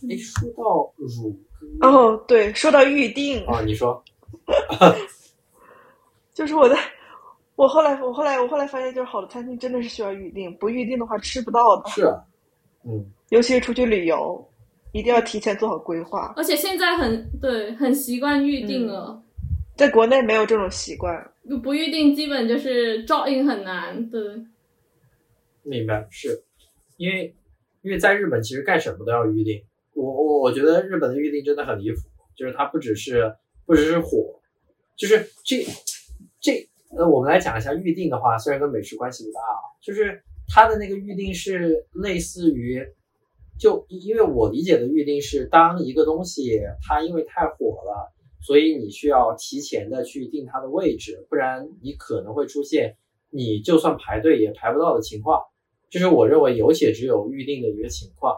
[0.09, 1.39] 哎，说到乳
[1.79, 4.03] 鸽，哦，对，说到预定，啊，你说，
[6.33, 6.77] 就是我在，
[7.57, 12.03] 我后来我后来我后来发现，就是好的餐厅真的是需要预定，不预定的话吃不到的，是，
[12.85, 14.47] 嗯，尤其是出去旅游，
[14.91, 16.31] 一定要提前做好规划。
[16.37, 19.19] 而且现在很对，很习惯预定了。
[19.75, 21.31] 在国内没有这种习惯，
[21.63, 24.21] 不预定基本就是 drop in 很难，对，
[25.63, 26.43] 明白，是
[26.97, 27.35] 因为
[27.81, 29.63] 因为在日本其实干什么都要预定。
[29.93, 31.97] 我我我觉得日本的预定真的很离谱，
[32.35, 34.39] 就是它不只是不只是火，
[34.95, 35.65] 就是这
[36.39, 42.81] 这那，我们来讲一下预定的话，虽然跟美食关系不大啊，就是它的那个预定是类似于，
[43.59, 52.95] 就因为我理解的预定是，当一个东西它因为太火了，所以你需要提前的去定它的位置，不然你可能会出现
[53.29, 55.41] 你就算排队也排不到的情况。
[55.89, 58.35] 这是我认为有且只有预定的一个情况。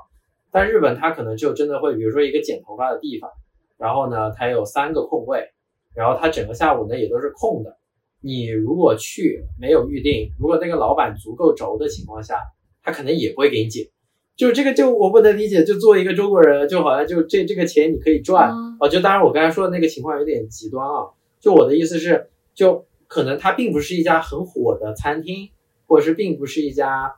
[0.52, 3.30] 但日本它可能就真的会，比如说一个剪头发的地方，
[3.78, 5.48] 然后呢，它有三个空位，
[5.94, 7.78] 然后它整个下午呢也都是空的。
[8.22, 12.36] 你如果去没有预定，如果那个老板足够轴的情况下，
[12.84, 13.90] 他可能也不会给你解。
[14.36, 18.88] 就这个就我不能理解，就作为一个中国人，就好像就这这个钱你可以赚啊哦。
[18.88, 21.10] 就当然我刚才说的那个情况有点极端啊。
[21.40, 25.50] 就我的意思是，就可能它并不是一家很火的餐厅，
[25.88, 27.16] 或者是并不是一家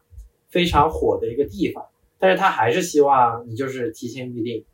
[0.49, 1.85] 非常火的一个地方，
[2.19, 4.65] 但是他还是希望你就是提前预定，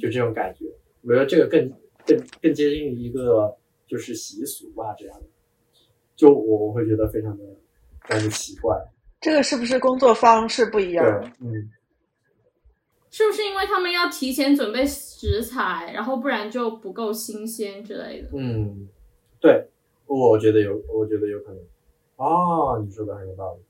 [0.00, 0.66] 就这种感觉。
[1.02, 1.72] 我觉得这个更
[2.06, 3.56] 更更接近于一个
[3.86, 5.23] 就是习俗吧，这样的。
[6.16, 7.44] 就我我会觉得非常的
[8.02, 8.76] 非常的奇怪。
[9.20, 11.04] 这个是不是工作方式不一样？
[11.20, 11.70] 对，嗯，
[13.10, 18.28] 是不是因为他们要提前准备食材，然后不然就不够新鲜之类的？
[18.34, 18.88] 嗯，
[19.40, 19.68] 对，
[20.06, 21.58] 我觉得有，我觉得有可能。
[22.16, 23.60] 哦，你说的很有道理。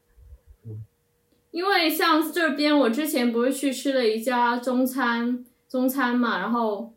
[1.53, 6.93] 因为像这边，我之前不是去吃了一家中餐中餐嘛，然后，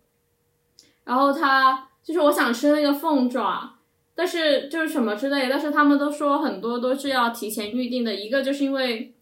[1.04, 3.77] 然后他就是我想吃那个凤爪，
[4.18, 8.16] 但是就是什么之类，但是他们都说很多都是要提前预定的。
[8.16, 9.14] 一个就是因为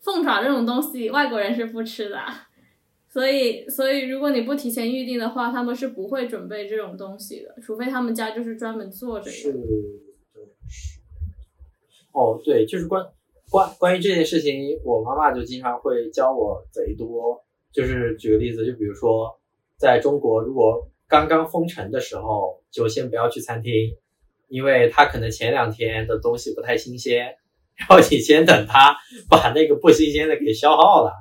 [0.00, 2.18] 凤爪这种东西外国人是不吃的，
[3.10, 9.58] 所以所以如果你不提前预定的话，他们是不会准备这种东西的，除非他们家就是专门做这是个。
[10.68, 11.00] 是。
[12.12, 13.04] 哦，对，就是关
[13.50, 17.44] 关关于这件事情，我妈妈就经常会教我贼多。
[17.72, 19.38] 就是举个例子，就比如说，
[19.76, 23.72] 在中国，如果刚刚封城的时候，就先不要去餐厅，
[24.48, 27.36] 因为他可能前两天的东西不太新鲜，
[27.76, 28.96] 然后你先等他
[29.28, 31.12] 把那个不新鲜的给消耗了，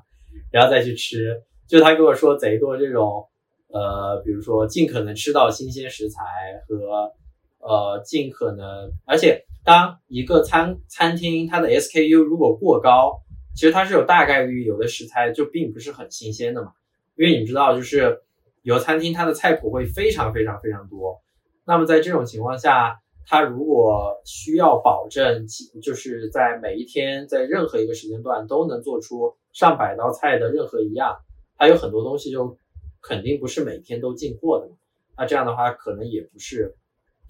[0.51, 1.41] 然后再去吃。
[1.67, 3.27] 就他跟我说贼多这种，
[3.69, 6.21] 呃，比如说尽可能吃到新鲜食材
[6.67, 7.11] 和
[7.59, 13.21] 呃尽可能，而且当一个餐餐厅它的 SKU 如果过高，
[13.55, 16.71] 其实它是有大概率有的食材就并不是很新鲜的嘛。
[17.15, 18.21] 因为你知道，就是
[18.61, 21.21] 有餐厅它的菜谱会非常非常非常多，
[21.65, 25.45] 那么在这种情况下，它如果需要保证
[25.81, 31.17] 就是在每一天在任何一个时间段都能做出上百道菜的任何一样，
[31.57, 32.57] 它有很多东西就
[33.01, 34.75] 肯定不是每天都进货的嘛。
[35.17, 36.75] 那这样的话，可能也不是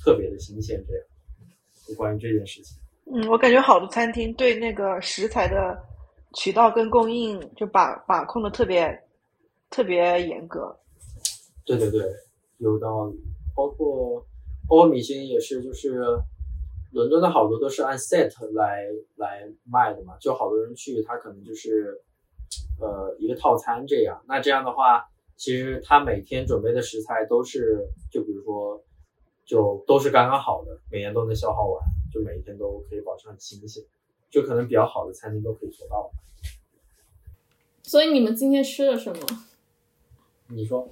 [0.04, 0.84] 特别的新鲜。
[0.88, 1.04] 这样，
[1.88, 5.78] 就关于这件事情，嗯，我感觉好的餐厅对那个食材的
[6.34, 9.02] 渠道跟供应就把把控的特别
[9.70, 10.76] 特别严格。
[11.64, 12.02] 对对对，
[12.58, 13.20] 有道理。
[13.56, 14.26] 包括
[14.68, 16.00] 包括米星也是，就是
[16.92, 18.86] 伦敦的好多都是按 set 来
[19.16, 22.02] 来卖的嘛，就好多人去，他可能就是
[22.80, 24.24] 呃一个套餐这样。
[24.28, 25.06] 那这样的话。
[25.38, 28.82] 其实他每天准备的食材都是，就比如说，
[29.44, 33.84] 就都是刚刚好的，每年都能消耗完，就每一天都可以保持很新鲜，
[34.30, 36.10] 就可能比较好的餐厅都可以做到。
[37.84, 39.26] 所以你们今天吃了什么？
[40.48, 40.88] 你说。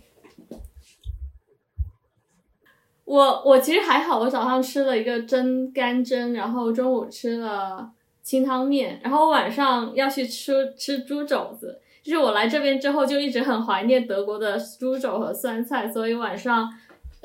[3.05, 7.89] 我我其实还好，我早上吃了一个蒸干蒸，然后中午吃了
[8.21, 11.79] 清汤面，然后晚上要去吃吃猪肘子。
[12.01, 16.69] 就是我来这边之后，就一直很怀念德国的猪肘和酸菜，所以晚上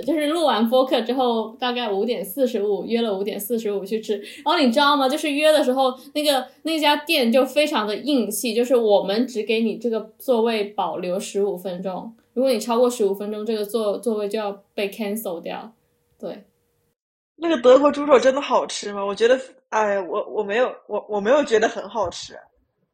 [0.06, 4.16] 就是录完播客之后，大概五点四十五约了五点四十五去吃。
[4.16, 5.08] 然后你知道吗？
[5.08, 15.72] 就是约的时候，那个那家店就非常的硬气，就是我们只给你这个座位保留十五分钟，如果你超过十五分钟，这个座座位就要被 cancel 掉。
[16.16, 16.44] 对，
[17.34, 19.04] 那个德国猪肘真的好吃吗？
[19.04, 19.36] 我觉得，
[19.70, 22.38] 哎，我我没有，我我没有觉得很好吃。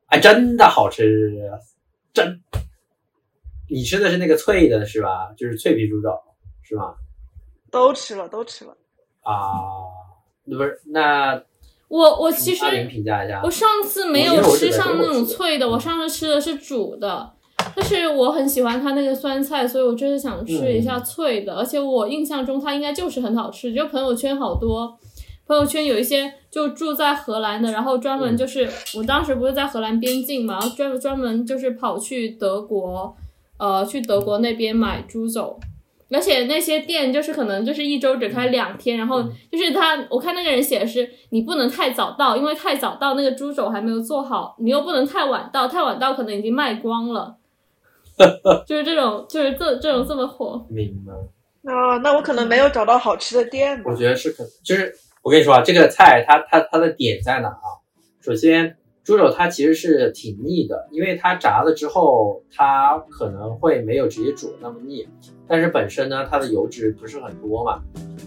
[0.06, 1.38] 哎，真的好吃。
[2.14, 2.40] 真，
[3.68, 5.30] 你吃的是那个脆的，是吧？
[5.36, 6.08] 就是脆皮猪肘，
[6.62, 6.94] 是吗？
[7.70, 8.74] 都吃了，都吃了。
[9.20, 9.60] 啊，
[10.44, 11.38] 那不是那
[11.88, 17.34] 我我其实评价一下，我上次没有吃上那种脆的，我上次吃的是煮的，
[17.76, 24.98] 但是我很喜欢它那个酸菜，所以我就是想吃一下脆的，而且我印象中它应该就是很好吃，就朋友圈好多。
[25.46, 28.66] 朋友圈有一些就住在荷兰的，然后专门就是
[28.96, 33.14] 我当时不是在荷兰边境嘛，然后专专门就是跑去德国，
[33.58, 35.60] 呃，去德国那边买猪肘，
[36.10, 39.22] 而且那些店就是可能就是一周只开两天，然后
[39.52, 47.36] 就是他，我看那个人写的是你不能太早到，因为太早到那个猪肘还没有做好，你又不能太晚到，太晚到可能已经卖光了，
[48.66, 50.64] 就是这种就是这这种这么火。
[50.68, 51.12] 明白。
[51.72, 53.82] 啊，那我可能没有找到好吃的店。
[53.84, 54.94] 我觉得是可就是。
[55.24, 57.80] 我跟你说啊，这个菜它它它的点在哪啊？
[58.20, 65.06] 首先，猪肘它其实是挺腻的，因为它炸了之后，它可能会没有直接煮那么腻。
[65.46, 67.82] 但是本身呢，它的油脂不是很多嘛，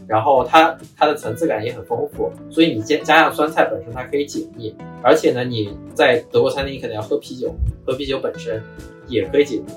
[0.08, 7.52] 然后它它的层次感也很丰富，所以你加加上酸菜本身它可以解腻，而且呢，你在德国餐厅你肯定要喝啤酒，
[7.84, 8.62] 喝啤酒本身
[9.08, 9.74] 也可以解腻。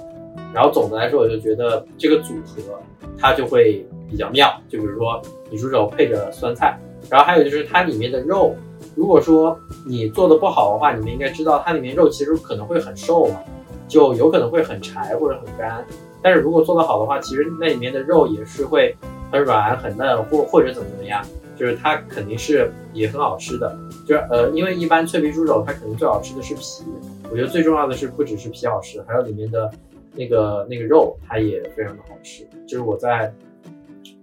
[0.53, 2.79] 然后总的来说，我就觉得这个组合
[3.19, 4.53] 它就会比较妙。
[4.69, 6.79] 就比如说你猪肘配着酸菜。
[7.09, 8.55] 然后还有就是它里面的肉，
[8.95, 13.41] 如果说你做的不好的话，你们应该知道它里面肉其实可能会很瘦嘛，
[13.89, 15.85] 就有可能会很柴或者很干。
[16.23, 18.95] 但是如果做得好的话，其实那里面的肉也是会
[19.31, 21.25] 很软很嫩，或或者怎么怎么样，
[21.57, 23.79] 就是它肯定是也很好吃的。
[24.07, 26.85] 就是呃，因为一般脆皮猪肘它肯定最好吃的是皮，
[27.31, 29.71] 我觉得最重要的是不只是皮好吃，还有里面的
[30.15, 32.47] 那个那个肉它也非常的好吃。
[32.67, 33.33] 就是我在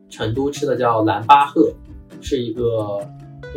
[0.09, 1.71] 成都吃的叫蓝巴赫。
[2.19, 2.99] 是一个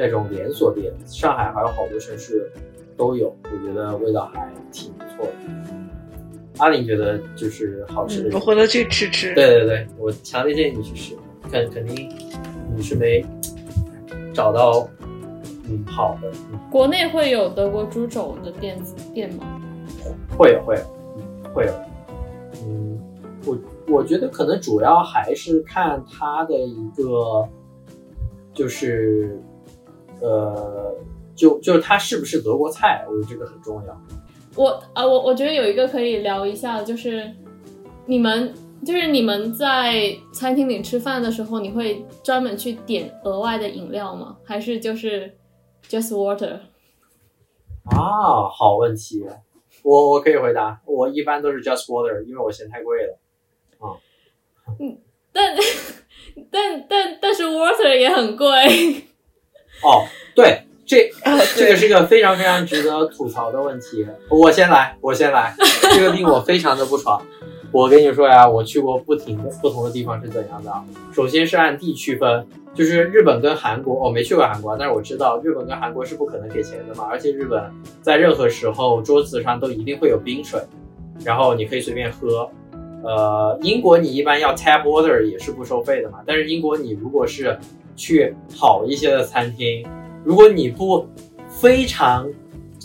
[0.01, 2.51] 那种连锁店，上海还有好多城市
[2.97, 5.33] 都有，我觉得味道还挺不错的。
[6.57, 9.35] 阿玲觉得就是好吃的，我回头去吃吃。
[9.35, 11.15] 对对对，我强烈建议你去试，
[11.53, 12.11] 肯肯定
[12.75, 13.23] 你是没
[14.33, 14.89] 找到
[15.69, 16.33] 嗯好的。
[16.71, 18.83] 国内会有德国猪肘的店
[19.13, 19.61] 店吗？
[20.39, 20.83] 会有会有，
[21.19, 21.73] 嗯会有。
[22.65, 22.99] 嗯，
[23.45, 27.47] 我我觉得可能主要还是看它的一个。
[28.53, 29.41] 就是，
[30.21, 30.95] 呃，
[31.35, 34.01] 就就是它是不是德国菜，我觉得这个很重要。
[34.55, 37.31] 我啊，我我觉得有一个可以聊一下，就是
[38.07, 38.53] 你们
[38.85, 44.37] 就是你们在餐厅里吃饭的时候，你会专门去点额外的饮料吗？
[44.45, 45.33] 还是就是
[45.89, 46.59] just water？
[47.85, 49.25] 啊，好问题，
[49.83, 53.19] 我我可以回答，我一般都是 just water，因为我嫌太贵了。
[53.79, 53.97] 啊，
[54.79, 54.99] 嗯，
[55.33, 55.57] 但。
[56.51, 58.49] 但但但是 water 也很贵
[59.83, 60.05] 哦，
[60.35, 61.11] 对，这
[61.57, 64.07] 这个是一个非常非常值得吐槽的问题。
[64.29, 65.55] 我先来，我先来，
[65.95, 67.21] 这个令我非常的不爽。
[67.73, 70.85] 我跟你说呀，我去过不停的不同的地方是怎样的啊？
[71.13, 77.71] 首先是按地区分，就是日本跟韩国，我没去过韩国，但是我知道日本跟韩国是不可能给钱的嘛，而且日本
[78.03, 80.61] 在任何时候桌子上都一定会有冰水，
[81.25, 82.51] 然后你可以随便喝。
[83.03, 87.57] 呃，英国你一般要 tap water 也是不收费的嘛，但是英国你如果是
[88.01, 89.87] 去好一些的餐厅，
[90.25, 91.07] 如果你不
[91.49, 92.27] 非常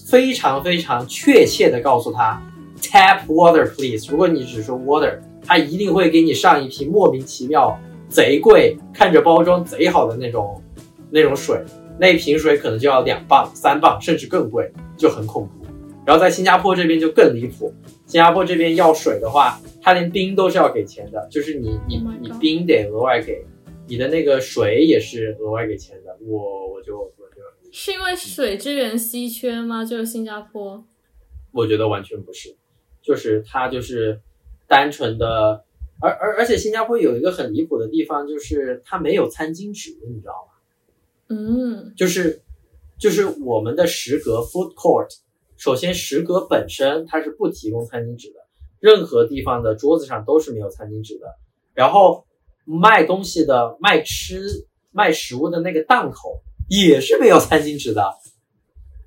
[0.05, 2.41] 非常非常确切的告诉他。
[2.81, 4.11] Tap water, please。
[4.11, 10.61] 如果你只说 water，他一定会给你上一瓶莫名其妙、贼贵、看着包装贼好的那种
[11.09, 11.63] 那种水。
[11.97, 15.65] 那瓶水可能就要两磅、三磅，甚至更贵，就很恐怖。
[16.05, 17.73] 然后在新加坡这边就更离谱。
[18.05, 23.43] 新加坡这边要水的话，他连冰都是要给钱的，就是你你你冰得额外给，
[23.87, 26.17] 你的那个水也是额外给钱的。
[26.21, 29.83] 我我就我就是因为水资源稀缺吗？
[29.83, 30.85] 就是新加坡？
[31.51, 32.55] 我觉得完全不是。
[33.01, 34.19] 就是它就是
[34.67, 35.63] 单纯的，
[36.01, 40.53] 而而而且新加坡有一个很离谱的地方，就是它没有餐巾纸，你知道吗？
[41.27, 42.41] 嗯，就是
[42.97, 45.15] 就是我们的食阁 food court，
[45.55, 48.39] 首先食阁本身它是不提供餐巾纸的，
[48.79, 51.27] 任何地方的桌子上都是没有餐巾纸的。
[51.75, 52.25] 然后
[52.65, 58.13] 卖东西的卖吃卖食物的那个档口也是没有餐巾纸的，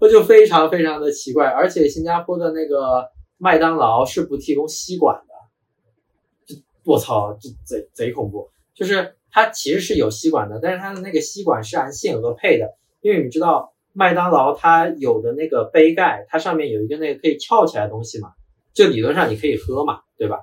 [0.00, 1.46] 这就非常非常的奇怪。
[1.48, 3.10] 而且新加坡的那个。
[3.40, 8.50] 麦当劳是不提供吸管的，我操，这贼贼恐怖！
[8.74, 18.32] 就是它其实是有吸管的，但是它的那个吸管是按限额配的，因为你知道麦当劳它有的那个杯盖，它上面有一个那个可以翘起来的东西嘛，
[18.74, 20.40] 就理论上你可以喝嘛，对吧？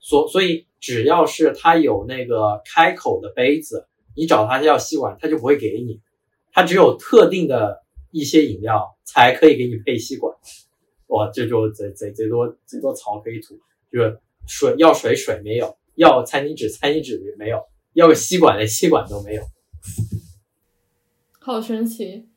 [0.00, 6.00] 所所以只要是它有那个开口的杯子，你找他要吸管，他就不会给你，
[6.52, 10.34] 它只有特定的一些饮料才可以给你配吸管。
[11.08, 13.58] 哇，这就贼贼贼多贼多槽可以吐，
[13.90, 17.62] 就是水要水水没有，要餐巾纸餐巾纸没有，
[17.94, 19.42] 要个吸管连吸管都没有，
[21.40, 22.28] 好神奇。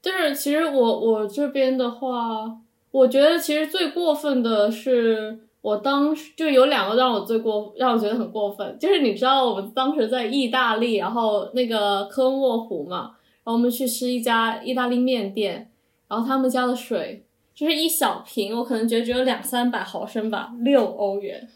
[0.00, 15.72] 就是其实我我这边的话，我觉得其实最过分的是，我当时就有两个让我最过让我觉得很过分，就是你知道我们当时在意大利，然后那个科莫湖嘛，然后我们去吃一家意大利面店，
[16.08, 17.24] 然后他们家的水。
[17.54, 21.46] 就是一小瓶，我可能觉得只有两三百毫升吧，六欧元，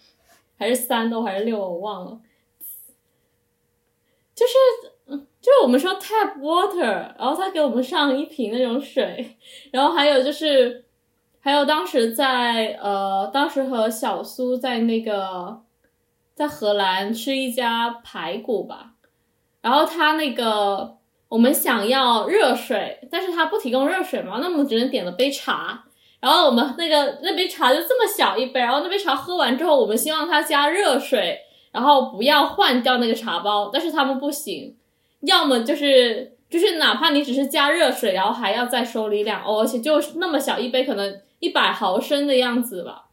[0.59, 2.21] 还是三欧还是六欧，我忘了。
[4.35, 6.83] 就是，就是我们说 tap water，
[7.19, 9.39] 然后他给我们上一瓶那种水，
[9.73, 10.85] 然后还有就是，
[11.47, 15.61] 还有当时在呃，当时和小苏在那个
[16.35, 18.95] 在荷兰吃一家排骨吧，
[19.63, 20.97] 然后他那个
[21.29, 25.85] 我们想要热水，但是他不提供热水嘛，那我们只能点了杯茶。
[26.19, 31.39] 然后我们那个那杯茶就这么小一杯，然后那杯茶喝完之后，我们希望他加热水，
[31.71, 34.77] 然后不要换掉那个茶包，但是他们不行，
[35.21, 43.07] 要么就是就是哪怕你只是加热水，然后还要再收你两欧，而且就那么小一杯，可能一百毫升的样子吧，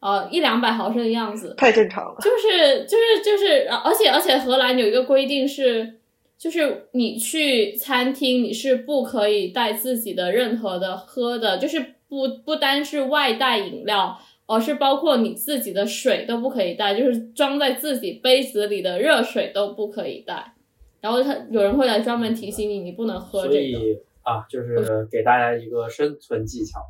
[0.00, 2.16] 呃一两百毫升的样子，太正常了。
[2.20, 5.94] 就是就是就是，而且而且荷兰有一个规定是，
[6.36, 11.94] 就是你去餐厅你是不可以带自己的任何的喝的，就是。
[12.10, 20.54] 不不单是外带饮料，而是包括你自己的水都不可以带，就是装在自己杯子里的热水都不可以带。
[21.02, 23.78] 然后他有人会来专门提醒你，你不能喝这个。
[23.78, 26.80] 所以啊，就是给大家一个生存技巧，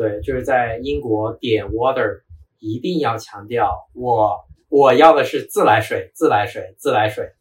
[0.00, 2.22] 对，就是在英国点 water
[2.58, 4.40] 一定要强调，我
[4.70, 7.32] 我要的是自来水，自来水，自来水，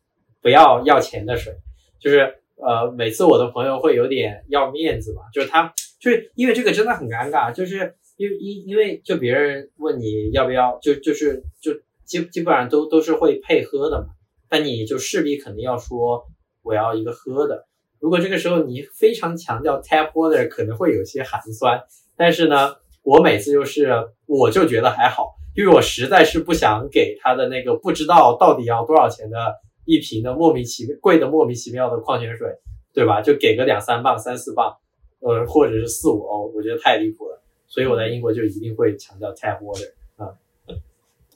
[0.41, 1.53] 不要要钱的水。
[2.01, 5.73] 就是呃，每次我的朋友会有点要面子嘛，就是他。
[6.01, 11.73] 就是因为这个真的很尴尬，就是因为因因为就别人问你要不要，就就是就
[12.05, 14.07] 基基本上都都是会配喝的嘛，
[14.49, 16.25] 但你就势必肯定要说
[16.61, 17.67] 我要一个喝的。
[17.99, 21.81] 如果这个时候你非常强调 tap water，可能会有些寒酸。
[22.19, 29.37] 但是呢，我每次就是我就觉得还好，因为我实在是不想给他的那个不知道到底要多少钱的
[29.85, 32.49] 一瓶的莫名其妙贵的莫名其妙的矿泉水，
[32.93, 33.21] 对吧？
[33.21, 34.75] 就给个两三磅、三四磅。
[35.21, 39.91] 呃，或者是四五欧，我觉得太离谱了，所以我在英国就一定会强调 tap water。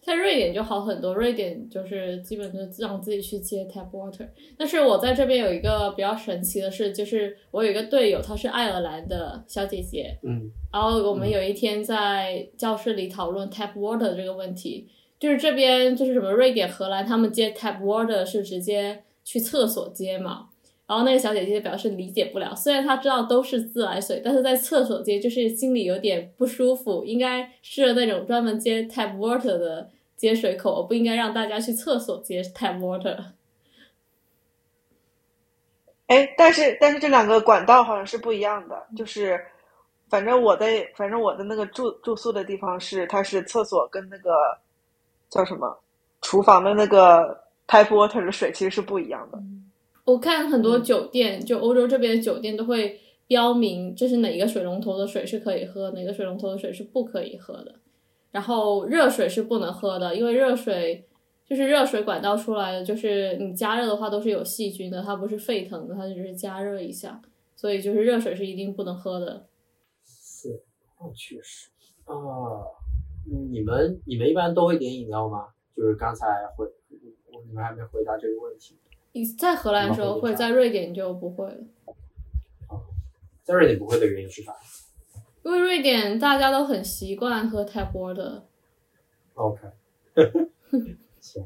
[0.04, 4.28] 在瑞典就好很多，瑞典就是基本就让自己去接 tap water。
[4.58, 20.50] 但是我在这边有一个比较神奇的事，就是我有一个队友，她是爱尔兰的小姐姐，嗯，然后我们有一天在教室里讨论 tap water 这个问题，就是这边就是什么瑞典、荷兰，他们接 tap water 是直接去厕所接嘛。
[20.94, 33.18] 然后那个小姐姐表示理解不了，虽然她知道都是自来水，但是在厕所接就是心里有点不舒服，应该是那种专门接 tap water 的接水口，我不应该让大家去厕所接 tap water。
[36.06, 39.44] 哎，但是但是这两个管道好像是不一样的，就是
[40.10, 44.30] 反正我的反正我的那个住住宿的地方是，它是厕所跟那个
[45.28, 45.76] 叫什么
[46.22, 49.40] 厨房的那个 tap water 的水其实是不一样的。
[50.06, 57.76] 我看很多酒店，就欧洲这边的酒店都会标明，就是哪一个水龙头的水是可以喝，哪个水龙头的水是不可以喝的。
[58.32, 61.08] 然后热水是不能喝的，因为热水
[61.46, 67.22] 就是热水管道出来的，就是你加热的话都是有细菌的，它不是沸腾的，它只是加热一下，
[67.56, 69.46] 所以就是热水是一定不能喝的。
[70.06, 70.64] 是，
[71.00, 71.70] 那，确实
[72.06, 72.14] 啊。
[73.26, 75.48] 你们你们一般都会点饮料吗？
[75.78, 76.26] 就是刚才
[76.58, 76.66] 回
[77.32, 78.78] 我你们还没回答这个问题。
[79.14, 81.58] 你在荷兰的时候会，在瑞典就不会了。
[83.44, 84.52] 在瑞典不会的原因是啥？
[85.44, 88.42] 因为瑞典大家都很习惯喝 tap water。
[89.36, 89.62] OK，
[91.22, 91.44] 行，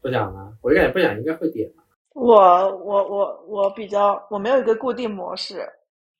[0.00, 1.84] 不讲了，我就感觉不讲应该会点吧。
[2.14, 5.68] 我我我我比较我没有一个固定模式，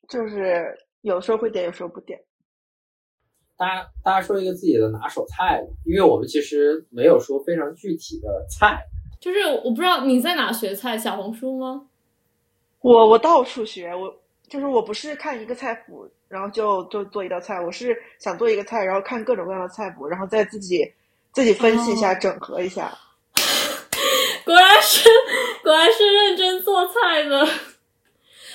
[0.09, 2.20] 就是有时候会点，有时候不点。
[3.57, 8.84] 大家大家说一个自己的拿手菜，因为我们其实没有说非常具体的菜。
[9.26, 11.82] 就是我不知道你在哪学菜，小红书吗？
[12.80, 14.14] 我我到处学，我
[14.48, 20.92] 就是我不是看一个菜谱，然后就就做一道菜，我是想做一个菜，然后看各种各样的菜谱，然后再自己
[21.32, 22.96] 自己分析一下，整合一下。
[24.46, 25.08] 果然是
[25.64, 27.44] 果然是认真做菜的。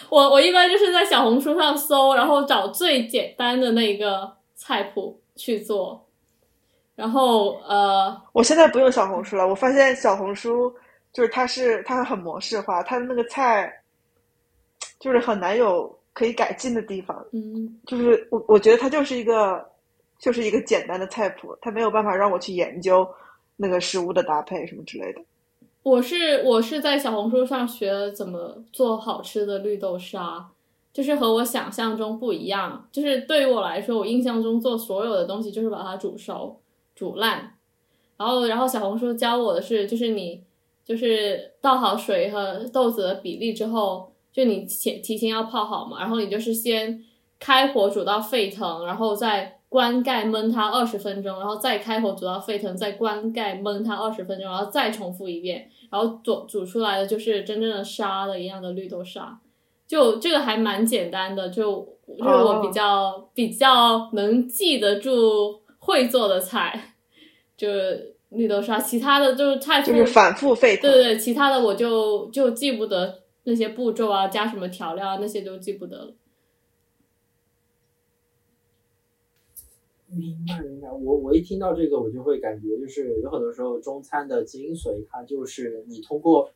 [0.07, 6.07] 我我一般就是在小红书上搜，然后找最简单的那个菜谱去做。
[7.01, 9.47] 然后呃，我现在不用小红书了。
[9.47, 10.71] 我发现小红书
[11.11, 13.73] 就是它是它很模式化，它的那个菜
[14.99, 17.25] 就是很难有可以改进的地方。
[17.33, 19.67] 嗯，就是我我觉得它就是一个
[20.19, 23.07] 就是一个简单的菜谱，它没有办法让我去研究
[23.57, 25.21] 那个食物的搭配什么之类的。
[25.81, 30.47] 我是我是在小红书上学怎么做好吃的绿豆沙，
[30.93, 32.87] 就是和我想象中不一样。
[32.91, 36.59] 就是对于我来说，我印象中做所有的东西就是把它煮熟。
[36.95, 37.53] 煮烂，
[38.17, 40.43] 然后然后小红书教我的是，就是你
[40.83, 47.03] 就是倒好水和豆子的比例之后，就你前提前要泡好嘛，然后你就是先
[47.39, 59.39] 开火煮到沸腾，然后再关盖焖它二十分钟，然后再开火煮到沸腾，再关盖焖它二十分钟，然后再重复一遍，然后煮煮出来的就是真正的沙的一样的绿豆沙，
[59.87, 66.95] 就这个还蛮简单的，就就是我比较比较能记得住会做的菜。
[67.57, 70.89] 就是绿豆沙，其他的就是菜就是反复沸腾。
[70.89, 76.13] 对对对，其他的我就就记不得那些步骤啊，加什么调料啊，那些都记不得了。
[80.07, 86.49] 明白明白，我我一听到这个，我就会感觉就是有很多时候中餐的精髓，它就是你通过，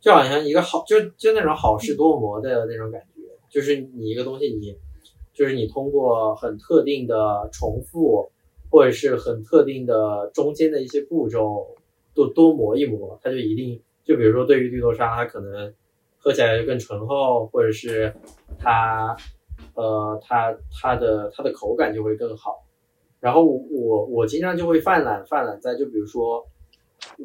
[0.00, 4.76] 就好像一个好就就那种好事多磨的那种感觉，就是你一个东西你
[5.34, 8.30] 就是你通过很特定的重复。
[8.70, 11.76] 或者是很特定的中间的一些步骤，
[12.14, 15.72] 都多磨一磨，它就一定就比如说对于绿豆沙，它可能
[16.18, 18.12] 喝起来就更醇厚，或者是
[18.58, 19.16] 它
[19.74, 22.64] 呃它它的它的口感就会更好。
[23.20, 26.46] 然后我我经常就会犯懒犯懒在就比如说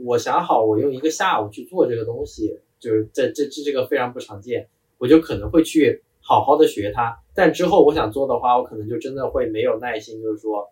[0.06, 10.70] 我想好我用一个下午去做这个东西，就是这这这这个非常不常见，我就可能会去好好的学它，但之后我想做的话，我可能就真的会没有耐心，就是说。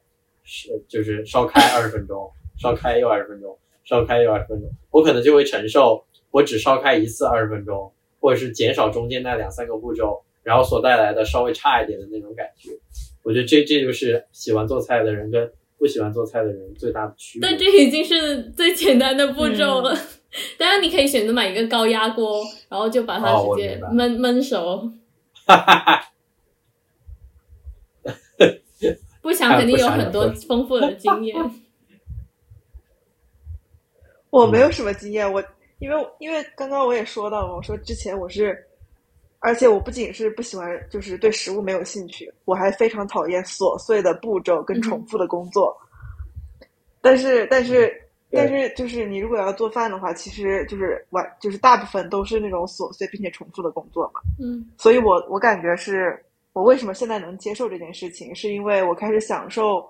[0.54, 2.30] 是，就是烧开二十分钟，
[2.60, 7.90] 烧开又二十分钟，烧开又二十分钟，我可能就会承受我只烧开一次二十分钟，
[8.20, 12.72] 或者是减少中间那两三个步骤，然后所带来的稍微差一点的那种感觉。
[13.24, 15.50] 我觉得这这就是喜欢做菜的人跟
[15.80, 17.48] 不喜欢做菜的人最大的区别。
[17.48, 19.98] 但这已经是最简单的步骤了。
[20.58, 24.92] 当然，你可以选择买一个高压锅，然后就把它直接焖焖熟。
[25.46, 26.11] 哈哈哈。
[29.22, 31.36] 不想肯定有很多 丰富的经验。
[34.32, 35.44] 我没有什么经验，我
[35.80, 38.58] 因为因为刚刚我也说到了，我说之前我是，
[39.40, 45.76] 而且我不仅是不喜欢，就是对食物没有兴趣，我还非常讨厌琐碎的步骤跟重复的工作。
[47.02, 47.92] 但是但是
[48.32, 54.22] 但是就是你如果要做饭的话，其实就是完就是大部分都是那种琐碎并且重复的工作嘛。
[54.42, 56.18] 嗯，所以我我感觉是。
[56.54, 58.34] 我为什么现在能接受这件事情？
[58.36, 59.90] 是因为我开始享受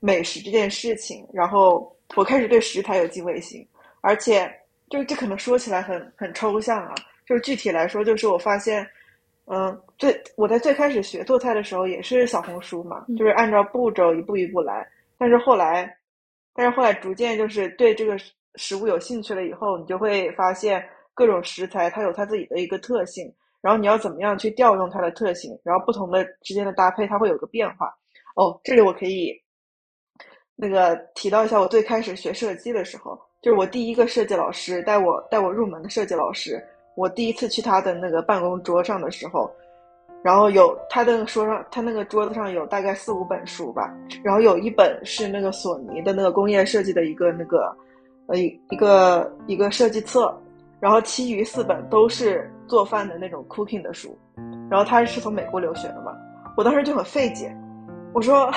[0.00, 3.66] 美食这件事情，然后我开始对食材有敬畏心，
[4.02, 4.50] 而且
[4.90, 6.94] 就这可能说起来很很抽象啊，
[7.26, 8.86] 就是具体来说，就是我发现，
[9.46, 14.86] 嗯，最我在最开始学做菜的时候也是小红书嘛，就是按照步骤一步一步来，
[15.16, 15.96] 但是后来
[16.54, 18.16] 但是后来逐渐就是对这个
[18.56, 23.32] 食物有兴趣了以后，你就会发现各种食材它有它自己的一个特性，
[23.64, 27.86] 然后你要怎么样去调用它的特性，然后不同的之间的搭配它会有个变化。
[28.36, 29.32] 哦，这里我可以
[30.54, 36.62] 那个提到一下，我最开始学设计的时候，就是我第一个设计老师带我带我入门的设计老师，
[36.94, 39.50] 我第一次去他的那个办公桌上的时候。
[40.22, 47.76] 然后有他的桌上，他那个桌子上有大概四五本书吧，然后有一本是那个索尼的那个工业设计的一个那个，
[48.28, 50.34] 呃一一个一个设计册，
[50.84, 54.18] 然后其余四本都是做饭的那种 cooking 的书，
[54.68, 56.12] 然后他是从美国留学的嘛，
[56.58, 57.56] 我当时就很费解，
[58.12, 58.52] 我说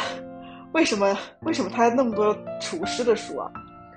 [0.74, 3.50] 为什么为什么他那么多厨师的书啊？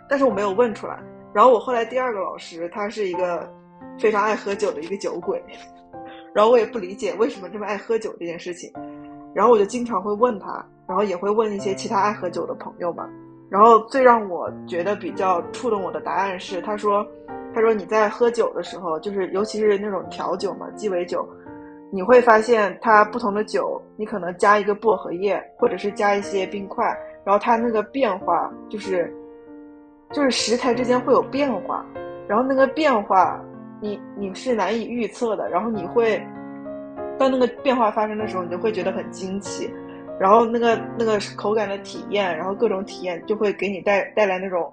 [0.08, 0.96] 但是我没有问出来。
[1.34, 3.52] 然后我后来第二个老师，他是一个
[3.98, 5.42] 非常爱喝酒的一个酒鬼。
[6.32, 8.72] 然后我也不理解为什么这么爱喝酒这件事情，
[9.34, 13.08] 然后我就经常会问他，然后也会问一些其他爱喝酒的朋友嘛。
[13.50, 17.04] 然后最让我觉得比较触动我的答案是，他说，
[17.54, 21.28] 他说你在喝酒的时候，就是尤其是那种调酒嘛，鸡尾酒，
[21.92, 26.84] 你会发现它不同的酒，你可能加一个薄荷叶，或者是加一些冰块，
[27.24, 29.12] 然后它那个变化就是，
[30.12, 31.84] 就是食材之间会有变化，
[32.26, 33.40] 然后那个变化。
[33.82, 36.22] 你你是难以预测的，然后你会，
[37.18, 39.72] 当那个变化发生的时候，你就会觉得很惊奇，
[40.18, 44.70] 然后那个那个口感的体验，然后各种体验就会给你带带来那种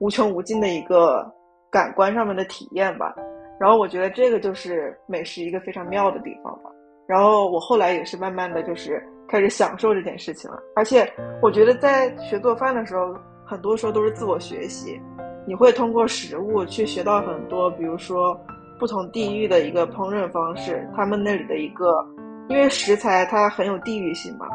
[0.00, 1.24] 无穷无尽的一个
[1.72, 3.12] 感官上面的体验吧。
[3.58, 6.70] 然后我觉得这个就是美食一个非常妙的地方吧。
[7.08, 11.10] 然后我后来也是慢慢的就是开始享受这件事情了，而且
[11.40, 13.14] 我觉得在学做饭的时候，
[13.44, 15.00] 很多时候都是自我学习。
[15.44, 18.38] 你会通过食物去学到很多，比如说
[18.78, 22.06] 不同地域的一个烹饪方式，他们那里的一个，
[22.48, 24.46] 因为食材它很有地域性嘛，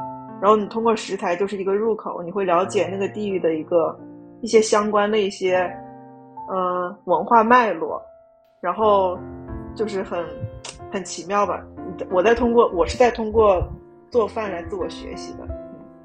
[0.42, 3.98] 然后你通过食材就是一个入口，你会了解那个地域的一个
[4.42, 5.70] 一些相关的一些
[6.50, 8.02] 嗯文化脉络，
[8.62, 9.18] 然后
[9.76, 10.26] 就是很
[10.92, 11.64] 很奇妙吧。
[12.12, 13.62] 我在通过我是在通过
[14.10, 15.48] 做饭来自我学习的，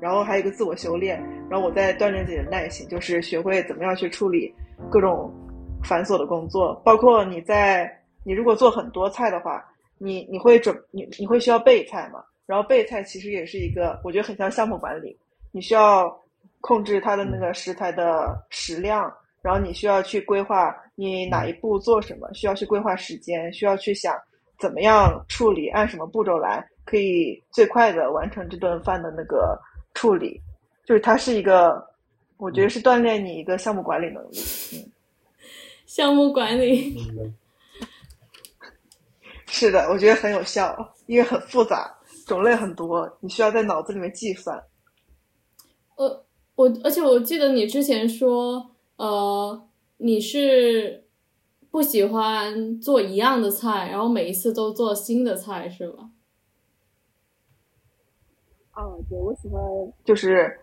[0.00, 4.54] 然后还有一个自我修炼，然后我在锻炼自己的耐心，就是学会怎么样去处理。
[4.90, 5.32] 各种
[5.84, 7.88] 繁琐的工作，包括你在
[8.24, 9.64] 你如果做很多菜的话，
[9.96, 12.20] 你你会准你你会需要备菜嘛？
[12.46, 15.16] 然后备菜其实也是一个，我觉得很像项目管理，
[15.52, 16.12] 你需要
[16.60, 19.12] 控制它的那个食材的食量，
[19.42, 24.14] 然后你需要去规划你哪一步做什么，需要去规划时间，需要去想
[24.58, 29.60] 怎么样处理，按什么步骤来可以最快的完成这顿饭的那个
[29.94, 30.40] 处理，
[30.84, 31.90] 就是它是一个。
[32.38, 34.38] 我觉得是锻炼你一个项目管理能力。
[34.72, 34.90] 嗯，
[35.86, 36.92] 项目管理
[39.46, 40.76] 是的，我觉得很有效，
[41.06, 44.60] 因为很复杂，种类很多，你需要在脑子里面计算。
[45.94, 46.24] 我
[46.56, 48.71] 我，而且我记得你之前说，
[49.02, 51.08] 呃，你是
[51.72, 56.08] 不喜欢做一样的菜，然后每一次都做新的菜，是吧？
[58.70, 59.60] 啊，对，我喜欢
[60.04, 60.56] 就是。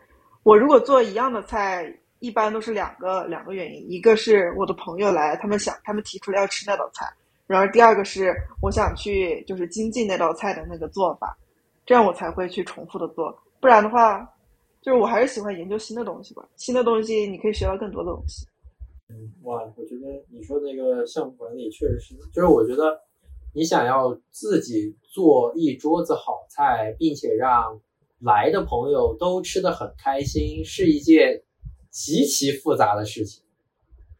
[0.44, 7.06] 我如果做一样的菜，一般都是两个两个原因，一个是我的朋友来，他们想他们提出来要吃那道菜，
[7.46, 11.38] 然后第二个是我想去就是精进那道菜的那个做法，
[11.86, 14.26] 这样我才会去重复的做，不然的话，
[14.82, 18.46] 就是我还是喜欢研究新的东西吧，新的东西你可以学到更多的东西。
[19.10, 23.00] 嗯，哇，我觉得你说那个项目管理确实是，就是我觉得
[23.54, 27.80] 你想要自己做一桌子好菜，并且让。
[28.22, 31.42] 来的朋友都吃的很开心，是一件
[31.90, 33.42] 极其复杂的事情，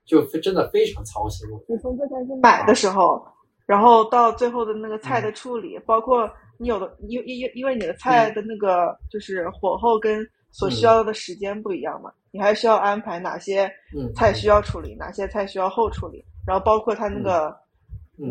[0.06, 1.46] 就真的非常操心。
[1.68, 3.22] 你从最开始买的时候，
[3.66, 13.72] 然后到最后的那个菜的处理，包括你有的因因因为你的菜的那个就是火候跟所需要的时间不一样嘛，你还需要安排哪些
[14.16, 17.56] 菜需要处理，哪些菜需要后处理，然后包括它那个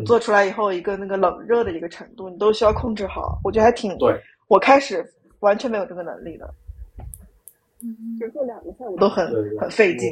[0.05, 3.39] 做出来以后一个那个冷热的一个程度，你都需要控制好。
[3.43, 4.19] 我觉得还挺对。
[4.47, 5.05] 我开始。
[5.39, 6.53] 完全没有这个能力的，
[7.79, 9.25] 其实做两个菜我都很
[9.57, 10.11] 很费劲。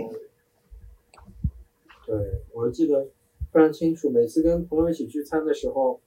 [2.06, 2.16] 对，
[2.54, 3.06] 我记得
[3.52, 6.00] 非常清楚，每次跟朋友一起聚餐的时候，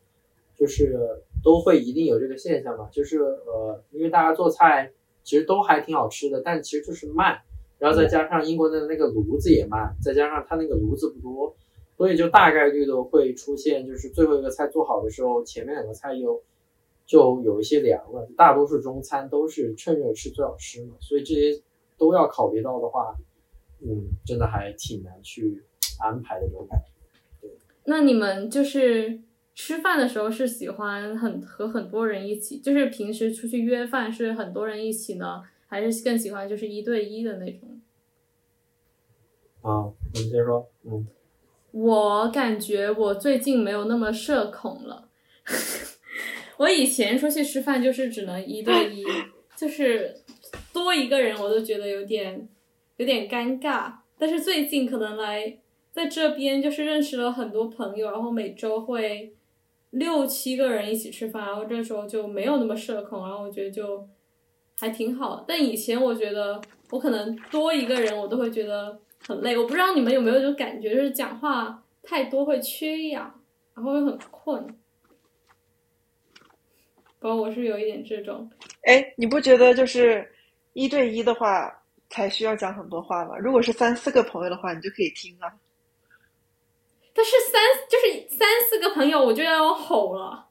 [0.56, 0.98] 就是
[1.44, 4.90] 都会一定有这个现象嘛，就是呃，因为大家做菜
[5.22, 7.40] 其实都还挺好吃的，但其实就是慢，
[7.78, 11.56] 然后再加上英国的那个炉子也慢，再加上它那个炉子不多，
[11.96, 16.42] 所以就大概率的会出现，就是最后一个菜做好的时候，前面两个菜又。
[17.06, 21.60] 就有一些凉了，大多数中餐都是趁热吃最好吃嘛，所以这些
[21.98, 23.16] 都要考虑到的话，
[23.80, 25.60] 嗯，真的还挺难去
[25.98, 26.86] 安排的这种感觉。
[27.40, 27.50] 对，
[27.82, 29.22] 那你们就是
[29.54, 37.80] 吃饭的时候是喜欢很和很多人一起，就是平时出去约饭是很多人一起呢，还是更喜欢就是一对一的那种？
[39.62, 41.06] 啊，你先说，嗯，
[41.72, 45.08] 我感觉我最近没有那么社恐了。
[46.56, 49.04] 我以前出去吃饭就是只能一对一，
[49.56, 50.14] 就是
[50.72, 52.48] 多一个人我都觉得有点
[52.96, 53.92] 有点尴尬。
[54.18, 55.58] 但是最近可能来
[55.92, 59.34] 在这边就是认识了很多朋友，然后每周会
[59.90, 64.08] 六七个人一起吃饭，然后这时候就没有那么社恐，然后我觉得就
[64.78, 65.44] 还挺好。
[65.46, 66.60] 但以前我觉得
[66.90, 69.00] 我可能多一个人我都会觉得。
[69.22, 73.38] 很累，我不知道你们有没有这种感觉，就是讲话太多会缺氧，
[73.74, 74.66] 然后又很困。
[77.18, 78.50] 不过我是有一点这种。
[78.84, 80.26] 哎，你不觉得就是
[80.72, 81.70] 一对一的话
[82.08, 83.36] 才需要讲很多话吗？
[83.36, 85.52] 如果是三四个朋友的话，你就可以听啊。
[87.20, 90.46] 但是三就是三四个朋友，我就要吼了。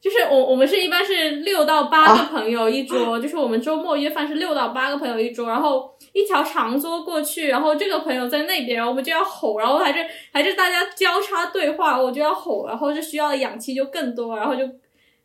[0.00, 14.68] 就是我我们是一般是六到八个朋友一桌，就是我们周末约饭是六到八个朋友一桌，然后一条长桌过去，然后这个朋友在那边，然后我们就要吼，然后还是还是大家交叉对话，我就要吼，然后就需要的氧气就更多，然后就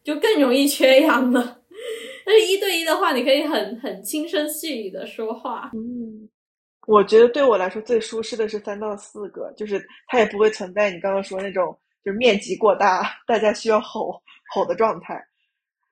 [0.04, 1.58] 就更容易缺氧了。
[2.24, 5.72] 但是一对一的话，你可以很很轻声细语的说话。
[5.74, 6.30] 嗯，
[6.88, 14.20] 我觉得对我来说最舒适的是三到四个，就是它也不会存在你刚刚说那种就是面积过大， 大家需要吼。
[14.56, 15.22] 吼的状态，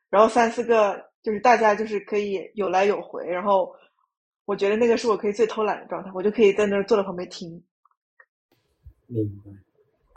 [0.09, 3.69] 然后三四个就是大家就是可以有来有回，然后
[4.45, 7.61] 我觉得那个是我可以最偷懒的状态，我就可以在那儿坐在旁边听。
[9.07, 9.51] 明白。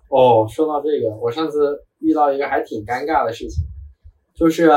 [0.09, 3.65] 哦，说到这个，我上次遇到一个还挺尴尬的事情，
[4.37, 4.71] 就是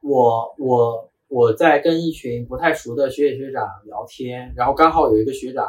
[0.00, 5.66] 我我我在跟一群不太熟的学姐学长聊天，然后刚好有一个学长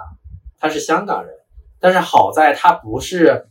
[0.58, 1.36] 他是香港人，
[1.80, 3.46] 但是好在他不是。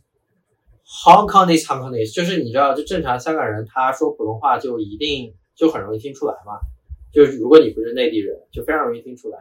[1.05, 6.57] Hong Kongese, Hong Kongese，就是你知道，就正常香港人他说普通话就一定就很容易听出来嘛。
[7.13, 9.37] 就是如果你不是内地人，就非常容易听出来。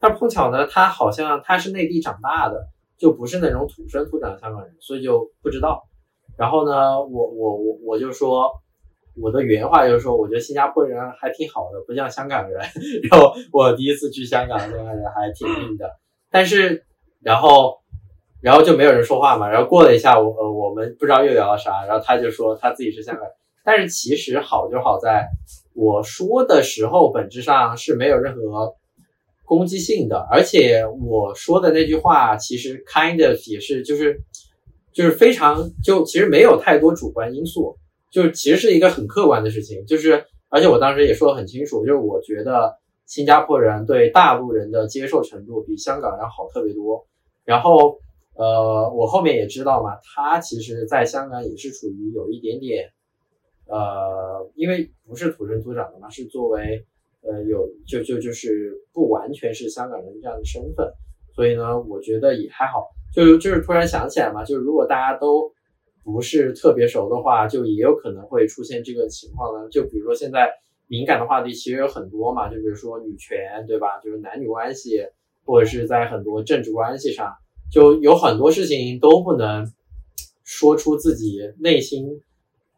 [0.00, 2.66] 但碰巧呢，他好像他是内地长大的，
[2.98, 5.86] 就不是那种土生土长的香港人，所以就不知道。
[6.36, 8.50] 然后呢，我我我我就说
[9.16, 12.60] 我的原话就是说，我觉得新加坡人还挺好的，不像香港人。
[13.10, 15.90] 然后我第一次去香港，香港人还挺硬的。
[16.30, 16.84] 但是
[17.22, 17.78] 然后。
[18.42, 23.32] 然后就没有人说话嘛，然后过了一下，我呃我们不知道又聊了啥，然后他就说他自己是香港人，
[23.62, 25.28] 但是其实好就好在，
[25.74, 28.74] 我说的时候本质上是没有任何
[29.44, 34.22] 攻击性的，而且我说的那句话其实 kind of 也是就是
[34.94, 37.76] 就是非常就其实没有太多主观因素，
[38.10, 47.06] 就其实是一个很客观的事情，就是而且我当时也说的很清楚，就是我觉得新加坡人对大陆人的接受程度比香港要好特别多，
[47.44, 47.98] 然后。
[48.32, 52.90] 呃，我后面也知道嘛，他其实在香港也是处于有一点点，
[53.66, 56.86] 呃，因为不是土生土长的嘛，是作为
[57.20, 60.90] 呃有就就就是不完全是香港人这样的身份，
[61.34, 62.88] 所以呢，我觉得也还好。
[63.12, 65.52] 就就是突然想起来嘛，就是如果大家都
[66.04, 69.68] 不是特别熟的话，就也有可能会出现这个情况呢。
[69.70, 70.50] 就比如说现在
[70.86, 73.98] 敏感的话题其实有很多嘛，就比如说女权，对吧？
[74.02, 75.06] 就是男女关系，
[75.44, 77.32] 或者是在很多政治关系上。
[77.70, 79.64] 就有很多事情都不能
[80.42, 82.20] 说出自己内心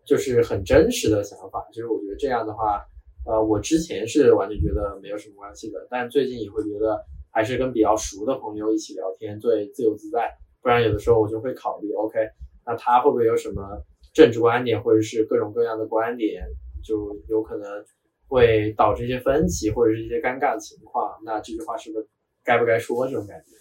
[0.04, 2.84] 就是很真实的想法，就是我觉得这样的话，
[3.24, 12.18] 呃，我之前是完全觉得没有什么关系的，但最近也会觉得还是跟比较熟的朋友一起聊天最自由自在，不然有的时候我就会考虑，OK，
[12.64, 13.82] 那他会不会有什么
[14.12, 16.42] 政治观点或者是各种各样的观点，
[16.82, 17.84] 就有可能
[18.28, 22.06] 会导致一些分歧或者是一些尴尬的情况，那这句话是不是
[22.44, 23.56] 该不该说这种感觉？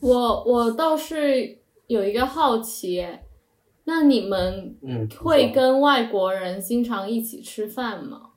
[0.00, 3.06] 我我倒是有一个好奇，
[3.84, 4.76] 那你们
[5.18, 8.30] 会跟外国人经常一起吃饭吗？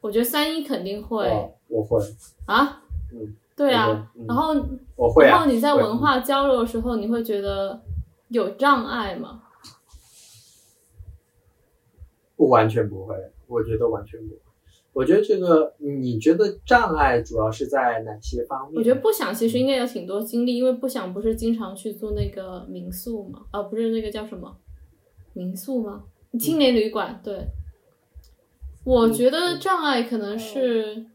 [0.00, 1.26] 我觉得三一肯定会，
[1.68, 1.98] 我会
[2.46, 2.82] 啊，
[3.12, 4.54] 嗯，对啊，然后
[4.96, 7.80] 我会，然后你在文化交流的时候，你会觉得
[8.28, 9.42] 有障碍吗？
[12.36, 13.14] 不完全不会，
[13.46, 14.40] 我觉得完全不会。
[14.92, 18.78] 我觉得这个，你觉得障碍主要是在哪些方面？
[18.78, 24.56] 我觉得不想其实应该有挺多经历，因为不想不是经常去做那个民宿嘛，啊，不是那个叫什么
[25.34, 26.04] 民宿吗？
[26.38, 27.20] 青年旅馆。
[27.22, 27.46] 对，
[28.84, 31.06] 我觉得障碍可能是，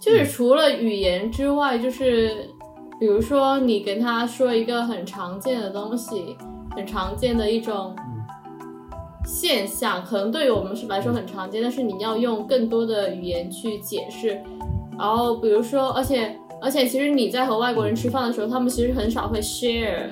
[0.00, 2.48] 就是除了语言之外，就是
[3.00, 6.36] 比如说你跟他说一个很常见的东西，
[6.76, 7.96] 很常见的一种。
[9.22, 14.40] 现象可能对于我们是来说很常见，但是你要用更多的语言去解释。
[14.98, 20.10] 然后比如说，而且而且，其实你在和外国人吃饭的时候，他们其实很少会 share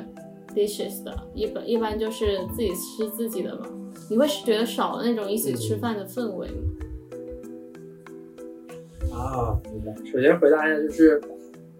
[0.54, 3.66] dishes 的，一般一般就是自己吃自己的嘛。
[4.08, 6.54] 你会觉得少了那种一起吃饭的氛围吗？
[9.12, 9.92] 啊，明白。
[10.10, 11.20] 首先回答一下，就是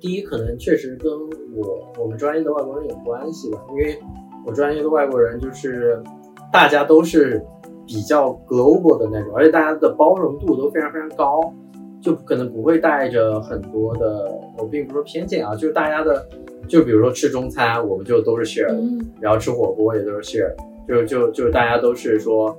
[0.00, 1.12] 第一可能确实跟
[1.56, 3.98] 我我们专业的外国人有关系吧，因为
[4.46, 6.00] 我专业的外国人就是
[6.52, 7.42] 大家都是
[7.86, 11.40] 比较 global 的那种，而且大家的包容度都非常非常高，
[12.00, 16.28] 就可能不会带着很多的，我并不是说偏见啊，就是大家的，
[16.68, 20.54] 就比如说吃中餐，我们就都是 share，嗯然后吃火锅也都是 share，
[20.86, 22.56] 就就就是大家都是说，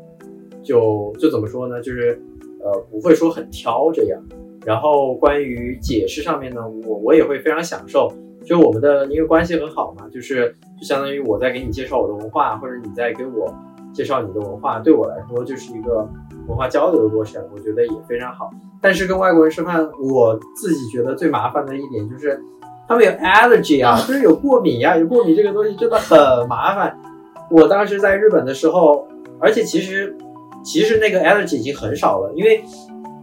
[0.61, 2.21] 就就怎么说呢，就是
[2.61, 4.21] 呃不会说很挑这样。
[4.70, 8.07] 然后关于解释上面呢，我我也会非常享受，
[8.45, 13.51] 就我们的因为关系很好嘛，就是就相当于我在给你介绍我的文化，或者你在给我
[13.91, 16.07] 介绍你的文化，对我来说就是一个
[16.47, 18.51] 文化交流的过程，我觉得也非常好。
[18.80, 22.39] 但是跟外国人吃饭，我自己觉得最麻烦的一点就是
[22.88, 26.95] 他们有 allergy 啊， 就是有过敏呀、有过敏这个东西真的很麻烦。
[27.49, 29.07] 我当时在日本的时候，
[29.39, 30.15] 而且其实
[30.63, 32.63] 其实那个 allergy 已经很少了，因为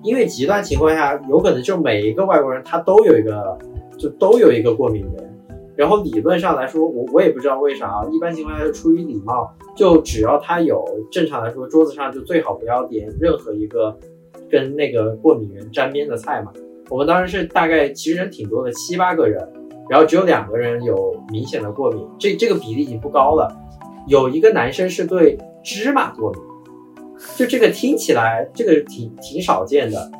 [0.06, 3.58] 因为极端情况下，有可能就每一个外国人他都有一个
[3.98, 5.34] 就都有一个过敏源。
[5.74, 13.94] 然后理论上来说，我我也不知道为啥啊，一般情况下出于礼貌，就只要他有，正常来说桌子上就最好不要点任何一个
[14.48, 16.52] 跟那个过敏源沾边的菜嘛。
[16.88, 19.46] 我们当时是大概其实人挺多的，七八个人，
[19.90, 23.54] 然后只有两个人有明显的过敏，这这个比例已经不高了。
[24.06, 26.40] 有一个男生是对芝麻过敏，
[27.36, 30.10] 就这个听起来这个挺挺少见的，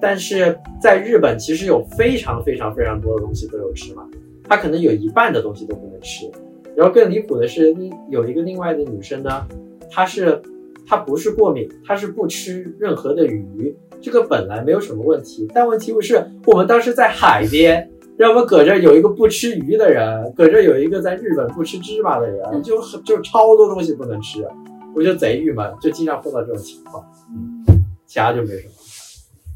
[0.00, 4.06] 但是在日本其实有非常非常非常多的东西都有吃嘛，
[4.48, 6.30] 他可能有一半的东西都不能吃。
[6.74, 9.46] 然后更离谱的是，另有一个另外的女生呢，
[9.90, 10.40] 她是
[10.86, 17.88] 她不是过敏，她是不吃任何的鱼，这个本来没有什么问题，但问题不是我们当时在海边。
[18.18, 24.46] 然后我们搁这有一个不吃鱼的人，搁这有一个在日本不吃芝麻的人，就很就超多东西不能吃，
[24.94, 27.04] 我就贼郁闷，就经常碰到这种情况，
[28.06, 28.74] 其他就没什么。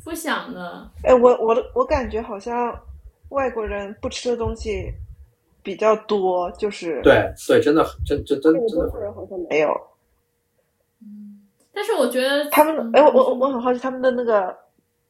[0.05, 2.78] 不想呢，哎，我我我感觉好像
[3.30, 4.93] 外国人不吃的东西
[5.62, 9.70] 比较多，就是对对，真的真真真真的中国人好像没没有
[11.72, 12.93] 但是我觉得他们嗯。
[12.95, 14.57] 哎，我我我很好奇他们的那个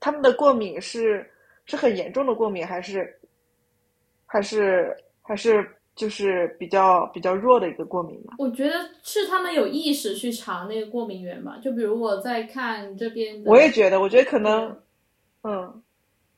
[0.00, 1.24] 他们的过敏是
[1.66, 3.20] 是很严重的过敏，还是
[4.24, 8.34] 还是还是就是比较比较弱的一个过敏嘛？
[8.38, 14.78] 我觉得是他们有意识去查那个过敏源吧，就比如我在看这边的，我也觉得，我觉得可能，
[15.42, 15.82] 嗯，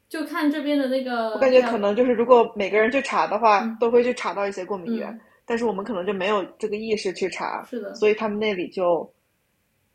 [0.08, 9.12] 就看这边的那个，我感觉可能就是如果每个人去查的话嗯，都会去查到一些过敏源，嗯，但是我们可能就没有这个意识去查，是的，所以他们那里就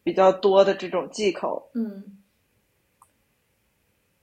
[0.03, 1.71] 比较多的这种忌口。
[1.73, 2.03] 嗯，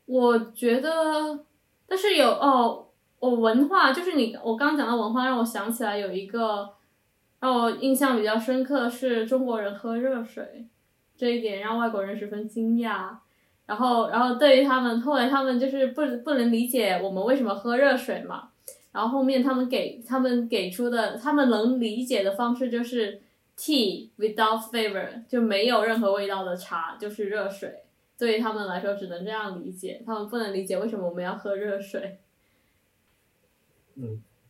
[0.04, 1.46] 我觉得，
[1.86, 2.88] 但是有哦，
[3.20, 6.70] 我文化就是你，我刚讲到文化，让我想起来有一个
[7.38, 10.66] 让我印象比较深刻的是中国人喝热水
[11.16, 13.10] 这一点，让外国人十分惊讶。
[13.66, 18.48] 然后，然后对于他们，后来他们就是不不能理解我们为什么喝热水嘛。
[18.90, 23.20] 然后后面他们给他们给出的，他们能理解的方式就是
[23.56, 27.84] tea without flavor，就没有任何味道的茶，就是热水。
[28.18, 32.18] 对于他们来说，只能这样理解，他们不能理解为什么我们要喝热水。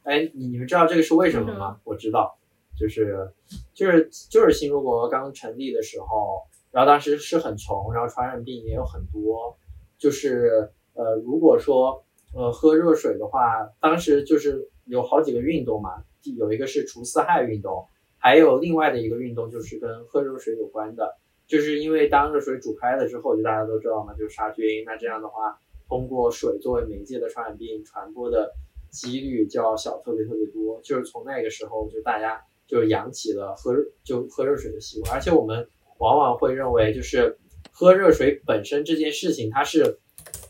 [0.03, 1.81] 哎，你你们知道这个是为什么吗？
[1.85, 2.39] 我知道，
[2.79, 3.31] 就是
[3.75, 9.57] 就是就是新中国刚成立的时候，然后当时是很穷，然后传染病也有很多，
[9.99, 12.03] 就是呃，如果说
[12.35, 16.03] 呃喝热水的话，当时就是有好几个运动嘛，
[16.37, 17.87] 有一个是除四害运动，
[18.19, 28.53] 还有另外的一个运动就是跟喝热水有关的，就是因为当热水煮开了之后，就大家都知道嘛，就是杀菌，那这样的话，通过水作为媒介的传染病传播的
[28.91, 33.73] 几率就要小特别特别多，就是从那个时候就大家就养起了喝
[34.05, 35.69] 就喝热水的习惯，而且我们
[35.99, 37.39] 往往会认为就是
[37.73, 39.99] 喝热水本身这件事情它是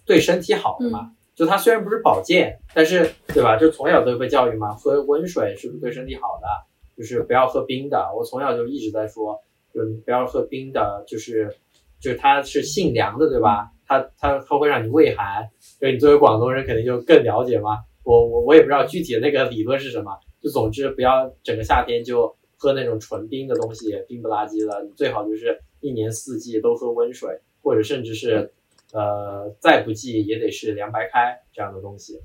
[0.05, 3.57] 对身体好的嘛，就它虽然不是保健，但是对吧？
[3.57, 6.47] 就从小都被教育嘛，喝温水是不是对身体好的？
[6.97, 8.11] 就是不要喝冰的。
[8.15, 9.41] 我从小就一直在说，
[9.73, 11.57] 就你不要喝冰的，就是
[12.01, 13.71] 就是它是性凉的，对吧？
[13.87, 17.79] 它它它会让你胃寒，所以你作为广东人肯定就更了解嘛。
[18.03, 24.83] 我我我也不知道具体的那个理论是什么，就总之不要整个夏天就喝那种纯冰的东西，冰不拉几的。
[24.85, 28.53] 你最好就是一年四季都喝温水，或者甚至是
[28.93, 32.21] 呃再不济也得是凉白开这样的东西。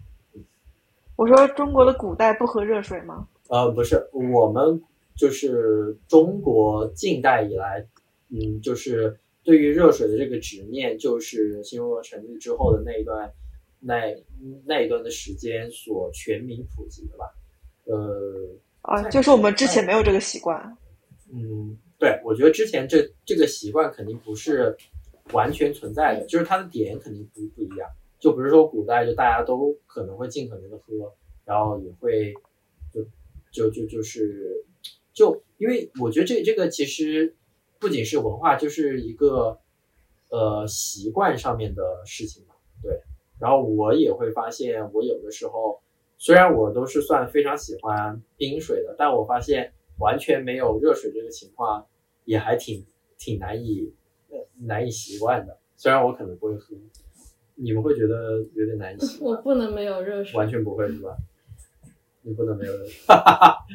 [1.16, 3.28] 我说中国的古代不喝热水吗？
[3.48, 4.82] 呃，不是，我们
[5.16, 7.88] 就是中国近代以来，
[8.30, 13.32] 嗯，就是对于热水的这个执念，就是新中国成立之后的那一段，
[13.88, 14.16] 那
[14.66, 17.36] 那一段的时间所全民普及的吧。
[17.86, 18.50] 呃，
[18.82, 20.76] 啊，就是我们之前没有这个习惯。
[21.32, 24.76] 嗯，对，我觉得之前这这个习惯肯定不是
[25.34, 27.88] 完全存在的，就是它的点肯定不不一样。
[28.18, 31.14] 就不是说古代就大家都可能会尽可能的喝，
[31.46, 32.34] 然后也会
[32.92, 33.04] 就
[33.52, 34.66] 就就就是
[35.14, 37.36] 就因为我觉得这这个其实
[37.78, 39.60] 不仅是文化，就是一个
[40.30, 42.55] 呃习惯上面的事情嘛，对。
[43.40, 45.82] 然后我也会发现，我有的时候
[46.18, 51.86] 虽然我都是算非常喜欢冰水的，但我发现完全没有热水这个情况，
[52.24, 52.86] 也还挺
[53.18, 53.94] 挺难以
[54.30, 55.58] 呃难以习惯的。
[55.76, 56.76] 虽然我可能不会喝，
[57.56, 59.32] 你们会觉得有点难以习惯？
[59.36, 60.38] 我不能没有热水。
[60.38, 61.18] 完全不会是吧？
[62.22, 63.66] 你不能没有热水，哈哈哈。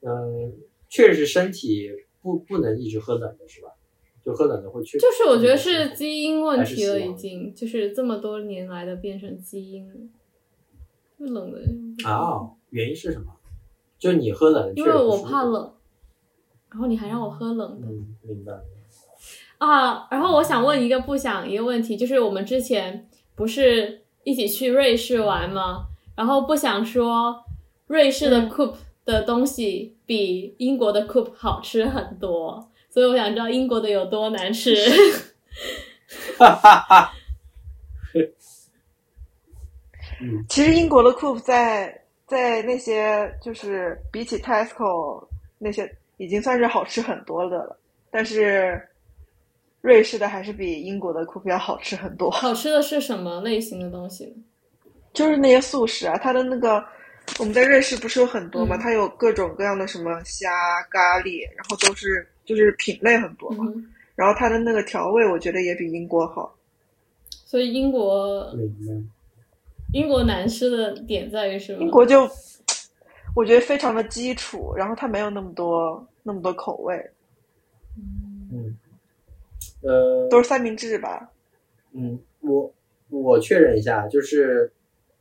[0.00, 0.52] 嗯，
[0.88, 3.70] 确实身体不不能一直喝冷的是吧？
[4.24, 9.94] 就喝冷的会去，就是我觉得是基因问题了，已经就是这么多年来的变成基因了。
[11.18, 11.60] 就冷的，
[12.08, 13.26] 啊，原因是什么？
[13.98, 15.44] 就你喝冷，因为我怕。
[15.44, 15.72] 冷，
[16.70, 17.86] 然后你还让我喝冷的。
[17.86, 18.52] 嗯，明白。
[19.58, 25.86] 啊，然后我想问一个不想一个问题，就是我们之前不是一起去瑞士玩吗？
[26.16, 27.44] 然后不想说
[27.86, 34.72] 瑞士的嗯 Coop 的东西比英国的 Coop 好吃很多，所以我想知道英国的有多难吃。
[36.38, 37.12] 哈哈哈。
[40.20, 45.26] 嗯，其实英国的 Coop 在在那些就是比起 Tesco
[45.58, 47.76] 那些已经算是好吃很多的了，
[48.12, 48.80] 但是
[49.80, 52.30] 瑞士的还是比英国的 Coop 要好吃很多。
[52.30, 54.34] 好吃的是什么类型的东西呢？
[55.12, 56.86] 就是那些速食啊，它的那个
[57.40, 60.48] 我们在瑞士不是有很多嘛，嗯它有各种各样的什么虾、
[60.90, 63.64] 咖喱，然后都是就是品类很多嘛。
[63.74, 66.56] 嗯，然后它的那个调味，我觉得也比英国好。
[67.30, 68.54] 所以英国。
[69.92, 71.80] 英国难吃的点在于什么？
[71.80, 72.28] 英国就
[73.36, 77.10] 我觉得非常的基础，然后它没有那么多那么多口味，
[78.52, 78.76] 嗯，
[79.82, 81.30] 呃，都是三明治吧。
[81.92, 82.74] 嗯，我
[83.08, 84.72] 我确认一下，就是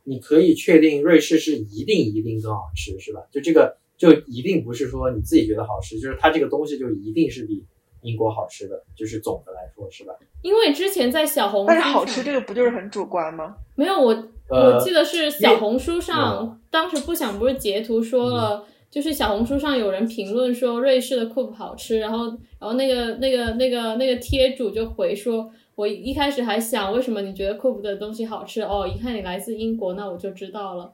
[0.06, 3.22] 你可以确定瑞士是一定一定更好吃，是吧？
[3.30, 7.64] 就这个就一定不是说你自己觉得好吃，就是它这个东西就一定是比
[8.02, 10.14] 英国好吃的，就是总的来说，是吧？
[10.42, 13.56] 因为之前在小红书上，但是好吃这个不就是很主观吗？
[13.76, 14.10] 没有我，
[14.50, 22.26] 呃我记得是小红书因上，当时不想不是截图说嗯了，就是小红书上有人评论说瑞士的 Coop 好吃，然后
[22.60, 30.92] 然后那个那个那个那个贴主就回说，我一开始还想为什么你觉得 Coop 的东西好吃哦，一看你来自英国，那我就知道了。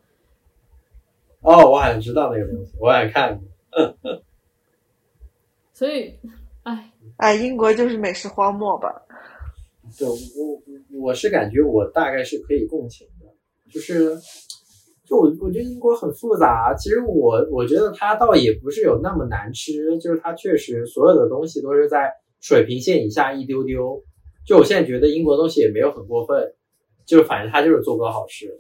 [1.42, 3.48] 哦，我好像知道那个东西，我好像看过。
[5.74, 6.14] 所以，
[6.64, 8.90] 哎，哎，英国就是美食荒漠吧。
[9.98, 10.16] 对我
[11.02, 13.26] 我是感觉我大概是可以共情的，
[13.72, 14.16] 就是
[15.06, 22.12] 就我我觉得英国很复杂，其实我我觉得它倒也不是有那么难吃，就是它确实所有的东西都是在
[22.42, 24.04] 水平线以下一丢丢。
[24.46, 26.54] 就我现在觉得英国东西也没有很过分，
[27.06, 28.60] 就是反正它就是做个好吃，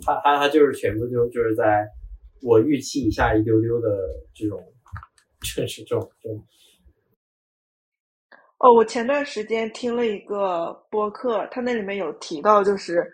[0.00, 1.86] 它它它就是全部就就是在
[2.44, 3.88] 我预期以下一丢丢的
[4.34, 4.62] 这种，
[5.42, 6.46] 确 实这种这种
[8.58, 13.10] 哦，我前段时间听了一个播客，他那里面有提到，就是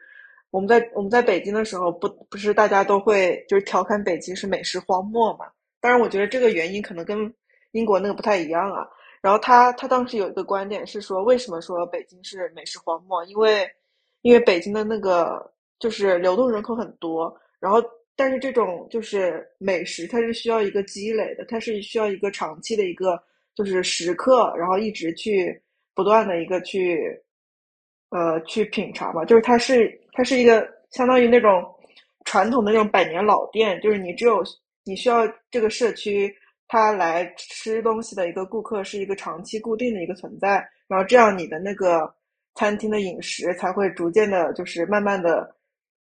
[0.51, 5.47] 我们在我们在北京的时候，不不是大家都会就是调侃北京是美食荒漠嘛？
[5.81, 7.33] 当然，我觉得这个原因可能跟
[7.71, 8.87] 英国那个不太一样啊。
[9.23, 13.25] 然后他他当时有一个观点是说，为什么说北京是美食荒漠？
[13.27, 13.69] 因为
[14.23, 17.83] 因为北京的那个就是流动人口很多，然后
[18.21, 23.19] 但是这种就是美食，它是需要一个积累的，它是需要一个长期的一个
[23.55, 25.59] 就是时刻，然后一直去
[25.95, 27.19] 不断的一个去
[28.11, 31.65] 呃去品尝吧，就是它是它是一个相当于那种
[32.27, 34.45] 传统的那种百年老店，就是你只有
[34.85, 36.31] 你需要这个社区
[36.69, 42.15] 他来吃东西的一个顾客是一个长期固定的一个存在，然后这样你的那个
[42.55, 45.57] 餐厅的饮食才会逐渐的，就是慢慢的，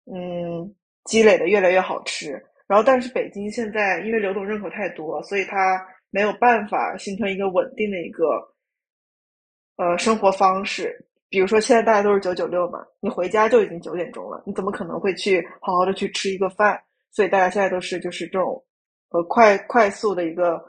[0.06, 0.74] 嗯，
[1.06, 2.32] 积累的越来越好吃。
[2.68, 8.26] 然后，但是北京现在因为流动人口太多，所以它没有办法形成一个稳定的一个
[9.78, 11.00] 呃生活方式。
[11.30, 16.82] 比如说，现在大家都是九九六嘛，你回家就已经九点钟了，你怎么可能会去好好的去吃一个饭？
[17.12, 18.64] 所以大家现在都是就是这种
[19.10, 20.64] 呃快快速的一个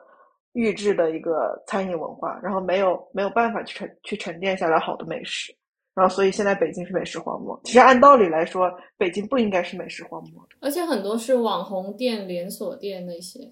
[0.53, 5.55] 预制的一个餐饮文化，然后没有没有办法去沉去沉淀下来好的美食，
[5.97, 7.59] 然后所以现在北京是美食荒漠。
[7.65, 10.47] 其实按道理来说，北京不应该是美食荒漠。
[10.61, 13.51] 而且很多是网红店、连锁店那些。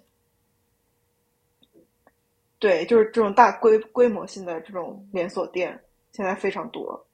[2.59, 7.07] 对，就是这种大规规模性的这种连锁店，现在非常多，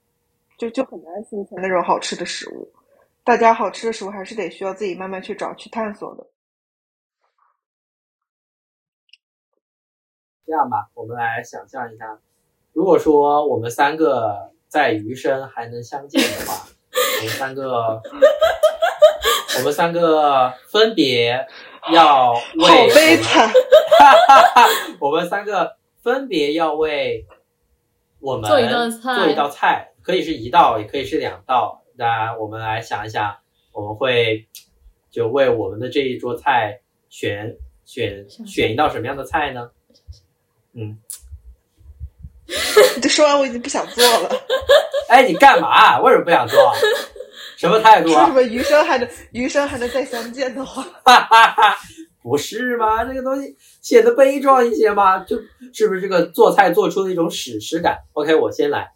[0.58, 2.68] 就就很难形成那种好吃的食物。
[3.22, 6.26] 大家好吃的食物还是得需要自己慢慢去找、去探索的。
[10.44, 12.18] 这样吧，我们来想象一下，
[12.72, 16.64] 如果说我们三个在余生还能相见的话，
[17.18, 18.00] 我们三个，
[19.58, 21.44] 我们三个分别
[21.92, 23.52] 要好为悲惨。
[25.00, 27.26] 我们三个分别要为
[28.20, 31.82] 我们做一道菜做一道菜，可以是一道，也可以是两道。
[31.96, 33.38] 那我们来想一想，
[33.72, 34.46] 我们会
[35.10, 39.72] 就为我们的这一桌菜选选选一道什么样的菜呢？
[40.74, 41.00] 嗯，
[42.96, 44.30] 你 这说完我已经不想做了。
[45.08, 46.00] 哎，你干嘛？
[46.00, 46.72] 为什么不想做？
[47.56, 48.32] 什么态度啊说什？
[48.32, 51.76] 么余生还能余生还能再相见的话，哈哈哈，
[52.22, 53.04] 不是吗？
[53.04, 55.36] 这个东西显得悲壮一些吗，就
[55.72, 58.90] 是不是这个做菜做出的一种史诗感？OK，我先来，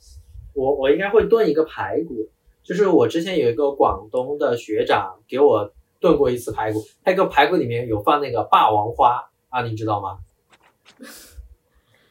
[0.54, 2.30] 我我应该会炖一个排骨，
[2.64, 5.70] 就是我之前有一个广东的学长给我
[6.00, 10.18] 炖过一次排骨，他一个排骨里面有放那个霸王花啊，你知道吗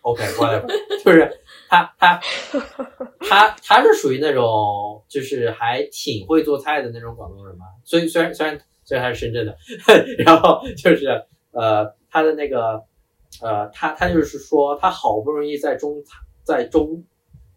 [0.04, 0.68] ？OK，whatever，
[1.04, 1.30] 就是
[1.68, 2.22] 他他
[3.20, 9.58] 他他是属于那种就是还挺会做菜的那种广东人嘛，所以虽然虽然虽然他是深圳的，
[10.24, 11.08] 然后就是
[11.52, 12.84] 呃他的那个
[13.42, 16.04] 呃他他就是说他好不容易在中
[16.44, 17.06] 在中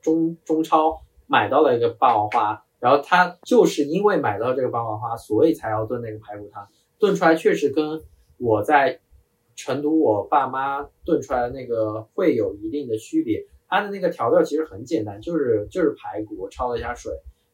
[0.00, 6.66] 中中超买到了一个霸王花，然后他就是因为买到这个霸王花，所以才要炖那个排骨汤，
[6.98, 8.00] 炖出来确实跟
[8.38, 9.00] 我在
[9.56, 13.44] 成都我爸妈炖出来的那个会有一定的区别。
[13.68, 17.12] 它的那个调料其实很简单，就是就是排骨焯了一下水，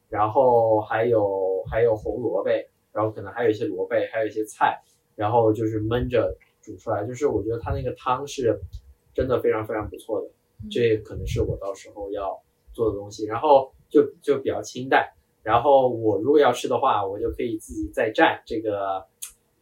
[0.09, 2.51] 然后还有还有红萝卜，
[2.91, 4.79] 然后可能还有一些萝卜，还有一些菜，
[5.15, 7.03] 然后就是焖着煮出来。
[7.07, 8.59] 就是我觉得它那个汤是
[9.15, 10.27] 真的非常非常不错的，
[10.69, 12.39] 这可能是我到时候要
[12.73, 13.25] 做的东西。
[13.25, 15.09] 然后就就比较清淡。
[15.41, 19.07] 然后我如果要吃的话，我就可以自己再蘸这个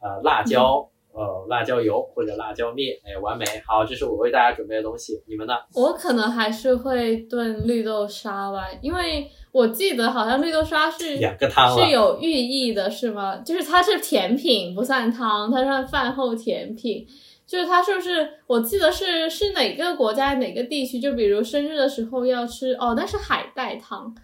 [0.01, 0.89] 呃辣椒。
[1.13, 3.45] 呃，辣椒油或者辣椒面，哎，完美。
[3.65, 5.53] 好，这是我为大家准备的东西，你们呢？
[5.75, 13.38] 我可能还是会炖绿豆沙吧，因为我记得好像绿豆沙是两个汤是有寓意的，是吗？
[13.38, 17.05] 就是它是甜品，不算汤，它算饭后甜品。
[17.45, 18.29] 就是它是不是？
[18.47, 21.01] 我记得是是哪个国家哪个地区？
[21.01, 24.15] 就比如生日的时候要吃哦，那是海带汤。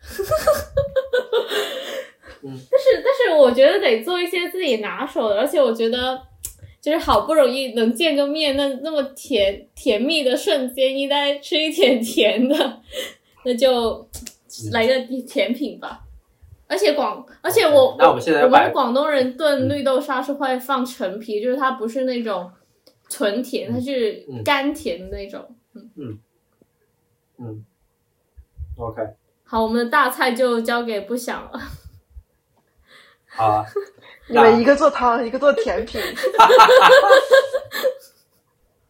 [3.50, 6.22] 我觉得得做一些自己拿手的，而且我觉得
[6.80, 12.80] 就是好不容易能见个面，那那么甜甜蜜的瞬间，应该吃一点甜的，
[13.44, 14.08] 那就
[14.72, 14.94] 来个
[15.26, 16.02] 甜品吧。
[16.68, 22.48] 而且广，而且我那我们现在我们广东人炖绿豆沙是会放陈皮，就是它不是那种
[23.08, 25.44] 纯甜，它是嗯甘甜的那种。
[25.74, 26.18] 嗯。
[27.42, 27.64] 嗯
[28.76, 29.02] ，OK，
[29.44, 31.60] 好，我们的大菜就交给不想了。
[33.30, 33.66] 好啊。
[34.28, 36.00] 你们一个做汤，一个做甜品，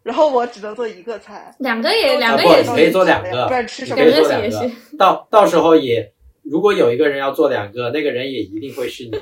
[0.03, 4.77] 然后我只能做一个菜，两个也两个也行，可以做两个，不然吃什么两个也行。
[4.99, 6.12] 到到时候也，
[6.43, 9.12] 如果有一个人要做两个，那个人也一定会是你。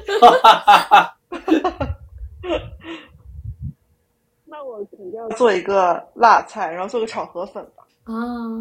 [4.47, 7.85] 那我肯定要做一个辣菜，然后做个炒河粉吧。
[8.05, 8.13] 啊，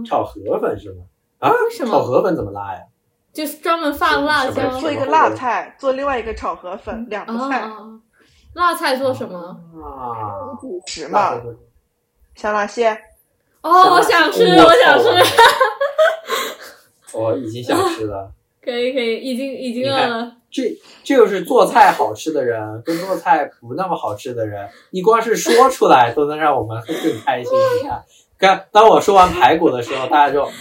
[0.06, 1.06] 炒河粉是吗？
[1.40, 2.82] 啊，为什么炒河粉怎么辣呀？
[3.38, 7.78] 就是专门放辣椒做一个辣菜，做另外一个炒河粉，两个菜，啊。
[8.56, 9.38] 辣菜做什么？
[9.38, 11.40] 啊，主食嘛，
[12.34, 12.98] 香辣蟹。
[13.62, 15.10] 哦，我想吃，我我想吃。
[17.14, 18.32] 我已经想吃了。
[18.60, 20.32] 可以可以，已经已经饿了。
[20.50, 20.64] 这
[21.04, 27.54] 这就是做菜好吃的人跟做菜不那么好吃的人，你光是说出来都能让我们更开心。
[27.54, 28.04] 你看，
[28.40, 30.52] 刚当我说完排骨的时候，大家就啊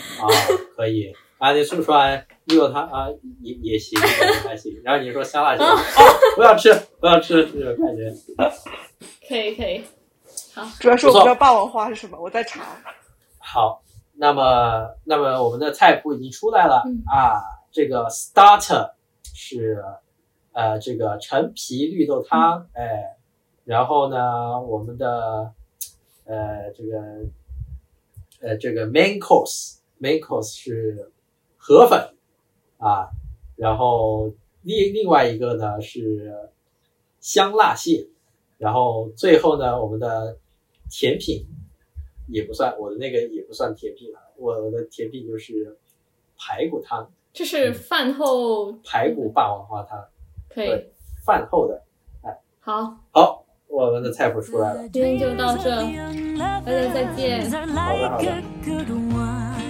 [0.77, 3.09] 可以，啊你说说完绿豆汤啊
[3.41, 5.77] 也也行，还行，然后你说香辣蟹，哦。
[6.37, 8.11] 不要吃不要吃这种感觉。
[9.29, 9.85] 可以可以，
[10.55, 10.67] 好。
[10.81, 12.65] 主要是我不知道霸王花是什么，我在查。
[13.39, 13.83] 好，
[14.15, 17.03] 那么那么我们的菜谱已经出来了、嗯。
[17.07, 18.93] 啊，这个 starter
[19.23, 19.85] 是
[20.53, 23.17] 呃这个陈皮绿豆汤，哎，
[23.65, 25.53] 然后呢我们的
[26.25, 26.99] 呃这个
[28.41, 31.13] 呃这个 main course main course 是
[31.67, 32.15] 河粉
[32.79, 33.11] 啊，
[33.57, 34.33] 然后
[34.63, 36.53] 另另外一个呢是
[37.19, 38.09] 香辣蟹，
[38.57, 40.39] 然后最后呢我们的
[40.89, 41.45] 甜品
[42.29, 45.77] 也不算，我的那个也不算甜品了，我的甜品就是
[46.39, 50.07] 排骨汤，这是饭后排骨霸王花汤，
[50.49, 50.71] 可以
[51.25, 51.83] 饭后的。
[52.23, 54.89] 哎好，好，我们的菜谱出来了。
[54.91, 55.69] 今天就到这，
[56.39, 57.51] 大家再见。
[57.51, 59.66] 好的好的.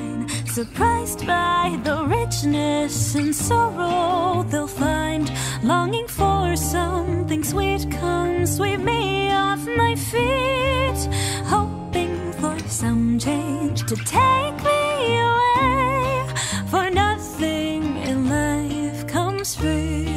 [0.56, 5.30] Surprised by the richness and sorrow they'll find,
[5.62, 11.00] longing for something sweet, come sweep me off my feet,
[11.44, 16.26] hoping for some change to take me away.
[16.70, 20.08] For nothing in life comes free.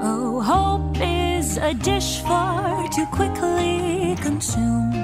[0.00, 4.99] Oh, hope is a dish far too quickly consumed.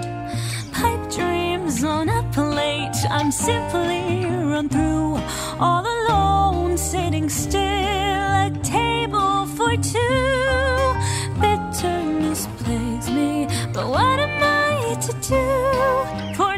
[0.76, 5.16] Pipe dreams on a plate, I'm simply run through
[5.58, 10.94] all alone, sitting still at table for two.
[11.40, 16.34] Bitterness plagues me, but what am I to do?
[16.36, 16.52] For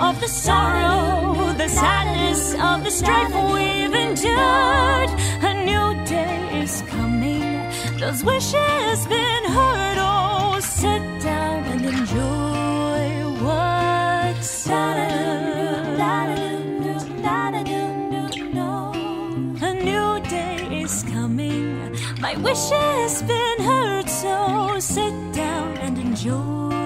[0.00, 5.10] of the sorrow, the sadness of the strife we've endured.
[5.50, 7.68] A new day is coming.
[7.98, 9.98] Those wishes been heard.
[9.98, 14.68] Oh, sit down and enjoy what's
[19.62, 21.94] A new day is coming.
[22.20, 26.79] My wish has been heard, so sit down and enjoy.